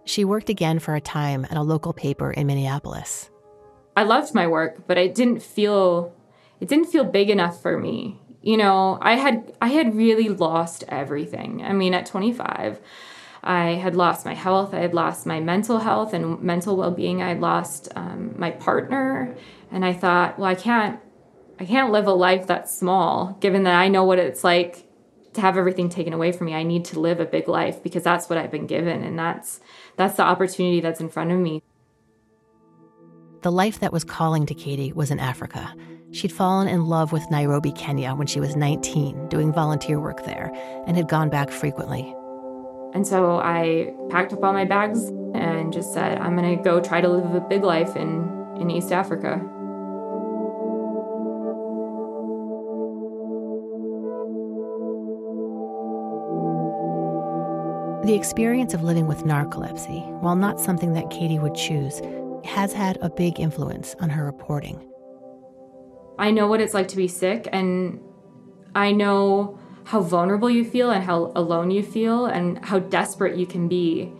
She 0.04 0.24
worked 0.24 0.50
again 0.50 0.80
for 0.80 0.94
a 0.94 1.00
time 1.00 1.46
at 1.46 1.56
a 1.56 1.62
local 1.62 1.92
paper 1.92 2.30
in 2.30 2.46
minneapolis. 2.46 3.30
I 3.96 4.02
loved 4.02 4.34
my 4.34 4.46
work 4.46 4.86
but 4.86 4.98
it 4.98 5.14
didn't 5.14 5.40
feel 5.40 6.14
it 6.60 6.68
didn't 6.68 6.86
feel 6.86 7.04
big 7.04 7.30
enough 7.30 7.62
for 7.62 7.78
me. 7.78 8.20
You 8.42 8.56
know 8.56 8.98
i 9.00 9.14
had 9.14 9.52
i 9.62 9.68
had 9.68 9.94
really 9.94 10.28
lost 10.28 10.84
everything. 10.88 11.62
I 11.62 11.72
mean 11.72 11.94
at 11.94 12.06
25 12.06 12.80
I 13.44 13.74
had 13.74 13.94
lost 13.94 14.24
my 14.24 14.34
health, 14.34 14.72
I 14.72 14.78
had 14.78 14.94
lost 14.94 15.26
my 15.26 15.38
mental 15.38 15.78
health 15.78 16.14
and 16.14 16.40
mental 16.42 16.76
well-being. 16.76 17.22
I 17.22 17.28
had 17.28 17.40
lost 17.40 17.90
um, 17.94 18.34
my 18.38 18.50
partner, 18.50 19.36
and 19.70 19.84
I 19.84 19.92
thought, 19.92 20.38
well, 20.38 20.48
I 20.48 20.54
can't, 20.54 20.98
I 21.60 21.66
can't 21.66 21.92
live 21.92 22.06
a 22.06 22.12
life 22.12 22.46
that's 22.46 22.74
small. 22.74 23.36
Given 23.40 23.64
that 23.64 23.74
I 23.74 23.88
know 23.88 24.02
what 24.04 24.18
it's 24.18 24.44
like 24.44 24.88
to 25.34 25.42
have 25.42 25.58
everything 25.58 25.90
taken 25.90 26.14
away 26.14 26.32
from 26.32 26.46
me, 26.46 26.54
I 26.54 26.62
need 26.62 26.86
to 26.86 27.00
live 27.00 27.20
a 27.20 27.26
big 27.26 27.46
life 27.46 27.82
because 27.82 28.02
that's 28.02 28.30
what 28.30 28.38
I've 28.38 28.50
been 28.50 28.66
given, 28.66 29.04
and 29.04 29.18
that's 29.18 29.60
that's 29.96 30.16
the 30.16 30.22
opportunity 30.22 30.80
that's 30.80 31.00
in 31.00 31.10
front 31.10 31.30
of 31.30 31.38
me. 31.38 31.62
The 33.42 33.52
life 33.52 33.78
that 33.80 33.92
was 33.92 34.04
calling 34.04 34.46
to 34.46 34.54
Katie 34.54 34.94
was 34.94 35.10
in 35.10 35.20
Africa. 35.20 35.74
She'd 36.12 36.32
fallen 36.32 36.66
in 36.66 36.86
love 36.86 37.12
with 37.12 37.30
Nairobi, 37.30 37.72
Kenya 37.72 38.14
when 38.14 38.26
she 38.26 38.40
was 38.40 38.56
19, 38.56 39.28
doing 39.28 39.52
volunteer 39.52 40.00
work 40.00 40.24
there, 40.24 40.50
and 40.86 40.96
had 40.96 41.08
gone 41.08 41.28
back 41.28 41.50
frequently. 41.50 42.14
And 42.94 43.04
so 43.06 43.38
I 43.38 43.92
packed 44.08 44.32
up 44.32 44.44
all 44.44 44.52
my 44.52 44.64
bags 44.64 45.08
and 45.34 45.72
just 45.72 45.92
said, 45.92 46.18
I'm 46.18 46.36
going 46.36 46.56
to 46.56 46.62
go 46.62 46.80
try 46.80 47.00
to 47.00 47.08
live 47.08 47.34
a 47.34 47.40
big 47.40 47.64
life 47.64 47.96
in, 47.96 48.30
in 48.60 48.70
East 48.70 48.92
Africa. 48.92 49.40
The 58.04 58.14
experience 58.14 58.74
of 58.74 58.84
living 58.84 59.06
with 59.08 59.24
narcolepsy, 59.24 60.06
while 60.20 60.36
not 60.36 60.60
something 60.60 60.92
that 60.92 61.10
Katie 61.10 61.38
would 61.38 61.54
choose, 61.54 62.00
has 62.44 62.72
had 62.72 62.98
a 63.00 63.10
big 63.10 63.40
influence 63.40 63.96
on 63.98 64.10
her 64.10 64.24
reporting. 64.24 64.78
I 66.18 66.30
know 66.30 66.46
what 66.46 66.60
it's 66.60 66.74
like 66.74 66.88
to 66.88 66.96
be 66.96 67.08
sick, 67.08 67.48
and 67.50 67.98
I 68.74 68.92
know 68.92 69.58
how 69.84 70.00
vulnerable 70.00 70.50
you 70.50 70.64
feel 70.64 70.90
and 70.90 71.04
how 71.04 71.30
alone 71.36 71.70
you 71.70 71.82
feel 71.82 72.26
and 72.26 72.64
how 72.64 72.78
desperate 72.78 73.36
you 73.36 73.46
can 73.46 73.68
be 73.68 74.12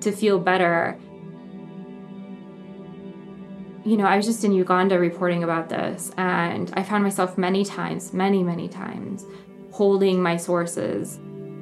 to 0.00 0.10
feel 0.12 0.38
better. 0.38 0.98
You 3.84 3.96
know, 3.96 4.04
I 4.04 4.16
was 4.16 4.26
just 4.26 4.44
in 4.44 4.52
Uganda 4.52 4.98
reporting 4.98 5.42
about 5.42 5.68
this, 5.68 6.10
and 6.18 6.70
I 6.74 6.82
found 6.82 7.02
myself 7.02 7.38
many 7.38 7.64
times, 7.64 8.12
many, 8.12 8.42
many 8.42 8.68
times, 8.68 9.24
holding 9.72 10.22
my 10.22 10.36
sources, 10.36 11.18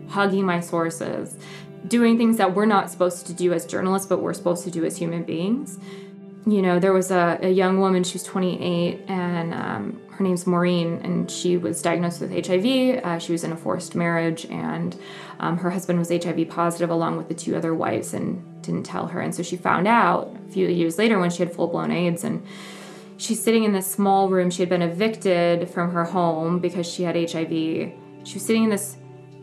hugging 0.08 0.44
my 0.44 0.58
sources, 0.60 1.38
doing 1.86 2.18
things 2.18 2.36
that 2.38 2.54
we're 2.54 2.66
not 2.66 2.90
supposed 2.90 3.26
to 3.28 3.32
do 3.32 3.52
as 3.52 3.64
journalists, 3.66 4.08
but 4.08 4.20
we're 4.20 4.34
supposed 4.34 4.64
to 4.64 4.70
do 4.70 4.84
as 4.84 4.96
human 4.96 5.22
beings. 5.22 5.78
You 6.46 6.62
know, 6.62 6.78
there 6.78 6.92
was 6.92 7.10
a, 7.10 7.38
a 7.42 7.50
young 7.50 7.78
woman, 7.78 8.04
she 8.04 8.14
was 8.14 8.22
28, 8.22 9.04
and 9.08 9.52
um, 9.52 10.00
her 10.10 10.24
name's 10.24 10.46
Maureen, 10.46 11.00
and 11.04 11.30
she 11.30 11.56
was 11.56 11.82
diagnosed 11.82 12.20
with 12.20 12.30
HIV. 12.30 13.04
Uh, 13.04 13.18
she 13.18 13.32
was 13.32 13.44
in 13.44 13.52
a 13.52 13.56
forced 13.56 13.94
marriage, 13.94 14.46
and 14.46 14.96
um, 15.40 15.58
her 15.58 15.70
husband 15.70 15.98
was 15.98 16.08
HIV 16.08 16.48
positive 16.48 16.90
along 16.90 17.16
with 17.16 17.28
the 17.28 17.34
two 17.34 17.54
other 17.54 17.74
wives 17.74 18.14
and 18.14 18.42
didn't 18.62 18.84
tell 18.84 19.06
her. 19.06 19.20
And 19.20 19.34
so 19.34 19.42
she 19.42 19.56
found 19.56 19.86
out 19.86 20.34
a 20.48 20.52
few 20.52 20.66
years 20.68 20.98
later 20.98 21.18
when 21.18 21.30
she 21.30 21.42
had 21.42 21.52
full 21.52 21.68
blown 21.68 21.90
AIDS. 21.90 22.24
And 22.24 22.44
she's 23.16 23.42
sitting 23.42 23.64
in 23.64 23.72
this 23.72 23.86
small 23.86 24.28
room. 24.28 24.50
She 24.50 24.62
had 24.62 24.68
been 24.68 24.82
evicted 24.82 25.70
from 25.70 25.92
her 25.92 26.04
home 26.04 26.58
because 26.58 26.86
she 26.90 27.04
had 27.04 27.14
HIV. 27.14 27.50
She 27.50 28.34
was 28.34 28.44
sitting 28.44 28.64
in 28.64 28.70
this 28.70 28.96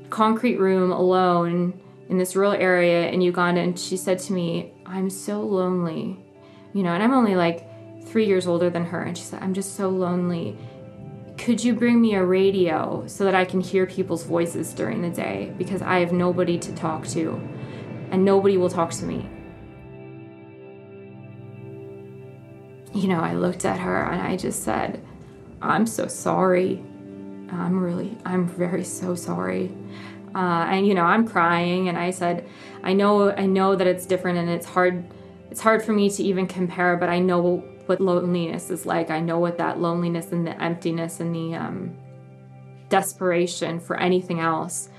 concrete 0.09 0.57
room 0.57 0.91
alone 0.91 1.79
in 2.09 2.17
this 2.17 2.35
rural 2.35 2.53
area 2.53 3.09
in 3.09 3.21
Uganda, 3.21 3.61
and 3.61 3.79
she 3.79 3.97
said 3.97 4.19
to 4.19 4.33
me, 4.33 4.73
I'm 4.85 5.09
so 5.09 5.41
lonely. 5.41 6.24
You 6.75 6.83
know, 6.83 6.91
and 6.91 7.01
I'm 7.01 7.13
only 7.13 7.35
like 7.35 7.65
three 8.03 8.25
years 8.25 8.47
older 8.47 8.69
than 8.69 8.83
her, 8.83 9.01
and 9.01 9.17
she 9.17 9.23
said, 9.23 9.41
I'm 9.41 9.53
just 9.53 9.77
so 9.77 9.87
lonely. 9.87 10.57
Could 11.37 11.63
you 11.63 11.73
bring 11.73 12.01
me 12.01 12.15
a 12.15 12.25
radio 12.25 13.05
so 13.07 13.23
that 13.23 13.33
I 13.33 13.45
can 13.45 13.61
hear 13.61 13.85
people's 13.85 14.23
voices 14.23 14.73
during 14.73 15.01
the 15.01 15.09
day? 15.09 15.53
Because 15.57 15.81
I 15.81 15.99
have 15.99 16.11
nobody 16.11 16.59
to 16.59 16.75
talk 16.75 17.07
to, 17.07 17.41
and 18.11 18.25
nobody 18.25 18.57
will 18.57 18.69
talk 18.69 18.91
to 18.91 19.05
me. 19.05 19.29
You 22.93 23.07
know, 23.07 23.21
I 23.21 23.35
looked 23.35 23.63
at 23.63 23.79
her 23.79 24.03
and 24.11 24.21
I 24.21 24.35
just 24.35 24.63
said, 24.63 25.01
I'm 25.61 25.87
so 25.87 26.07
sorry. 26.07 26.83
I'm 27.51 27.79
really, 27.79 28.17
I'm 28.25 28.49
very 28.49 28.83
so 28.83 29.15
sorry. 29.15 29.71
Uh, 30.35 30.67
and 30.69 30.85
you 30.85 30.93
know, 30.93 31.05
I'm 31.05 31.25
crying, 31.25 31.87
and 31.87 31.97
I 31.97 32.11
said, 32.11 32.45
I 32.83 32.91
know, 32.91 33.31
I 33.31 33.45
know 33.45 33.77
that 33.77 33.87
it's 33.87 34.05
different, 34.05 34.39
and 34.39 34.49
it's 34.49 34.65
hard. 34.65 35.05
It's 35.55 35.61
hard 35.61 35.85
for 35.85 35.93
me 35.93 36.09
to 36.09 36.21
even 36.21 36.47
compare, 36.47 36.97
but 36.97 37.07
I 37.07 37.19
know 37.19 37.63
what 37.85 38.01
loneliness 38.01 38.69
is 38.69 38.85
like. 38.85 39.09
I 39.09 39.21
know 39.21 39.39
what 39.39 39.57
that 39.57 39.79
loneliness 39.79 40.33
and 40.33 40.45
the 40.45 40.61
emptiness 40.61 41.21
and 41.21 41.33
the 41.33 41.55
um, 41.55 41.95
desperation 42.89 43.79
for 43.79 43.97
anything 43.97 44.41
else. 44.41 44.89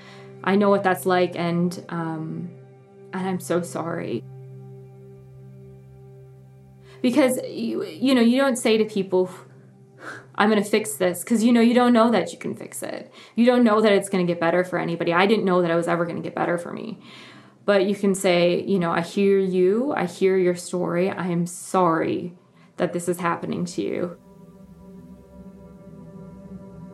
I 0.43 0.57
know 0.57 0.71
what 0.71 0.83
that's 0.83 1.05
like, 1.05 1.37
and 1.37 1.85
um, 1.91 2.49
and 3.13 3.29
I'm 3.29 3.39
so 3.39 3.61
sorry. 3.61 4.25
Because 7.03 7.39
you, 7.47 7.85
you 7.85 8.15
know 8.15 8.23
you 8.23 8.39
don't 8.39 8.57
say 8.57 8.79
to 8.79 8.87
people, 8.87 9.29
"I'm 10.37 10.49
going 10.49 10.65
to 10.65 10.71
fix 10.71 10.95
this," 10.95 11.23
because 11.23 11.45
you 11.45 11.53
know 11.53 11.61
you 11.61 11.75
don't 11.75 11.93
know 11.93 12.11
that 12.13 12.33
you 12.33 12.39
can 12.39 12.57
fix 12.57 12.83
it. 12.83 13.13
You 13.35 13.45
don't 13.45 13.63
know 13.63 13.83
that 13.83 13.93
it's 13.93 14.09
going 14.09 14.27
to 14.27 14.33
get 14.33 14.41
better 14.41 14.65
for 14.65 14.79
anybody. 14.79 15.13
I 15.13 15.27
didn't 15.27 15.45
know 15.45 15.61
that 15.61 15.71
it 15.71 15.75
was 15.75 15.87
ever 15.87 16.07
going 16.07 16.17
to 16.17 16.23
get 16.23 16.35
better 16.35 16.57
for 16.57 16.73
me. 16.73 16.99
But 17.67 17.87
you 17.87 17.97
can 17.97 18.15
say, 18.15 18.63
you 18.63 18.79
know, 18.79 18.93
I 18.93 19.01
hear 19.03 19.39
you. 19.39 19.93
I 19.93 20.07
hear 20.07 20.39
your 20.39 20.55
story. 20.55 21.11
I 21.11 21.27
am 21.27 21.47
sorry 21.47 22.33
that 22.77 22.93
this 22.93 23.09
is 23.09 23.19
happening 23.19 23.65
to 23.67 23.83
you. 23.83 24.17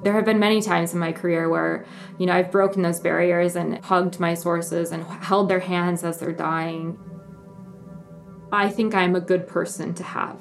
There 0.02 0.14
have 0.14 0.24
been 0.24 0.40
many 0.40 0.62
times 0.62 0.94
in 0.94 0.98
my 0.98 1.12
career 1.12 1.48
where, 1.48 1.84
you 2.18 2.26
know, 2.26 2.32
I've 2.32 2.50
broken 2.50 2.82
those 2.82 2.98
barriers 2.98 3.54
and 3.54 3.84
hugged 3.84 4.18
my 4.18 4.34
sources 4.34 4.90
and 4.90 5.04
held 5.04 5.48
their 5.48 5.60
hands 5.60 6.02
as 6.02 6.18
they're 6.18 6.32
dying. 6.32 6.98
I 8.50 8.68
think 8.68 8.94
I'm 8.94 9.14
a 9.14 9.20
good 9.20 9.46
person 9.46 9.94
to 9.94 10.02
have 10.02 10.38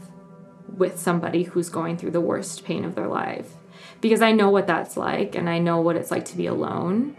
with 0.77 0.97
somebody 0.97 1.43
who's 1.43 1.69
going 1.69 1.97
through 1.97 2.11
the 2.11 2.21
worst 2.21 2.63
pain 2.63 2.85
of 2.85 2.95
their 2.95 3.07
life 3.07 3.53
because 3.99 4.21
I 4.21 4.31
know 4.31 4.49
what 4.49 4.65
that's 4.65 4.95
like 4.97 5.35
and 5.35 5.49
I 5.49 5.59
know 5.59 5.81
what 5.81 5.97
it's 5.97 6.09
like 6.09 6.25
to 6.25 6.37
be 6.37 6.47
alone. 6.47 7.17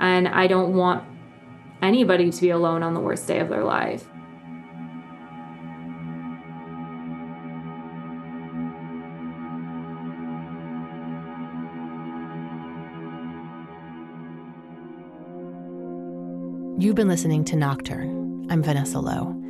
And 0.00 0.26
I 0.26 0.46
don't 0.46 0.74
want 0.74 1.04
anybody 1.84 2.30
to 2.30 2.40
be 2.40 2.50
alone 2.50 2.82
on 2.82 2.94
the 2.94 3.00
worst 3.00 3.26
day 3.28 3.38
of 3.38 3.48
their 3.48 3.64
life. 3.64 4.08
You've 16.76 16.96
been 16.96 17.08
listening 17.08 17.44
to 17.46 17.56
Nocturne. 17.56 18.46
I'm 18.50 18.62
Vanessa 18.62 18.98
Lowe. 18.98 19.40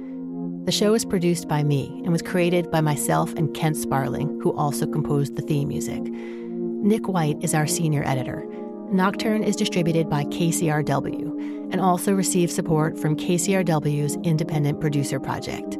The 0.67 0.73
show 0.73 0.95
is 0.95 1.05
produced 1.05 1.49
by 1.49 1.63
me 1.63 2.01
and 2.05 2.13
was 2.13 2.23
created 2.23 2.71
by 2.71 2.81
myself 2.81 3.33
and 3.35 3.53
Kent 3.55 3.77
Sparling, 3.77 4.41
who 4.41 4.55
also 4.57 4.87
composed 4.87 5.37
the 5.37 5.43
theme 5.43 5.69
music. 5.69 6.01
Nick 6.03 7.09
White 7.09 7.43
is 7.43 7.55
our 7.55 7.67
senior 7.67 8.03
editor. 8.05 8.47
Nocturne 8.93 9.43
is 9.43 9.57
distributed 9.57 10.09
by 10.09 10.25
KCRW 10.25 11.73
and 11.73 11.81
also 11.81 12.13
receives 12.13 12.55
support 12.55 12.99
from 12.99 13.17
KCRW's 13.17 14.17
Independent 14.23 14.81
Producer 14.81 15.19
Project. 15.19 15.75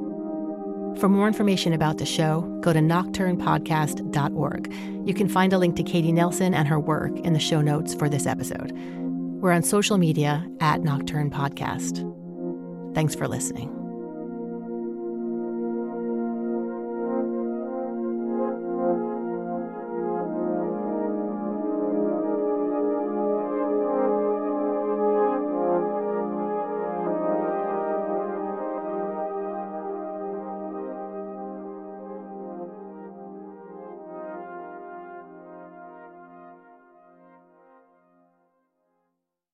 For 0.99 1.09
more 1.09 1.27
information 1.27 1.73
about 1.73 1.99
the 1.99 2.07
show, 2.07 2.43
go 2.61 2.73
to 2.73 2.79
nocturnepodcast.org. 2.79 4.73
You 5.07 5.15
can 5.15 5.29
find 5.29 5.53
a 5.53 5.59
link 5.59 5.77
to 5.77 5.83
Katie 5.83 6.13
Nelson 6.13 6.55
and 6.55 6.69
her 6.69 6.79
work 6.81 7.19
in 7.21 7.33
the 7.33 7.41
show 7.41 7.61
notes 7.61 7.95
for 7.95 8.09
this 8.09 8.27
episode. 8.27 8.73
We're 8.73 9.53
on 9.53 9.63
social 9.63 9.99
media 9.99 10.49
at 10.61 10.83
Nocturne 10.83 11.31
Podcast. 11.31 12.11
Thanks 12.95 13.15
for 13.15 13.29
listening. 13.29 13.84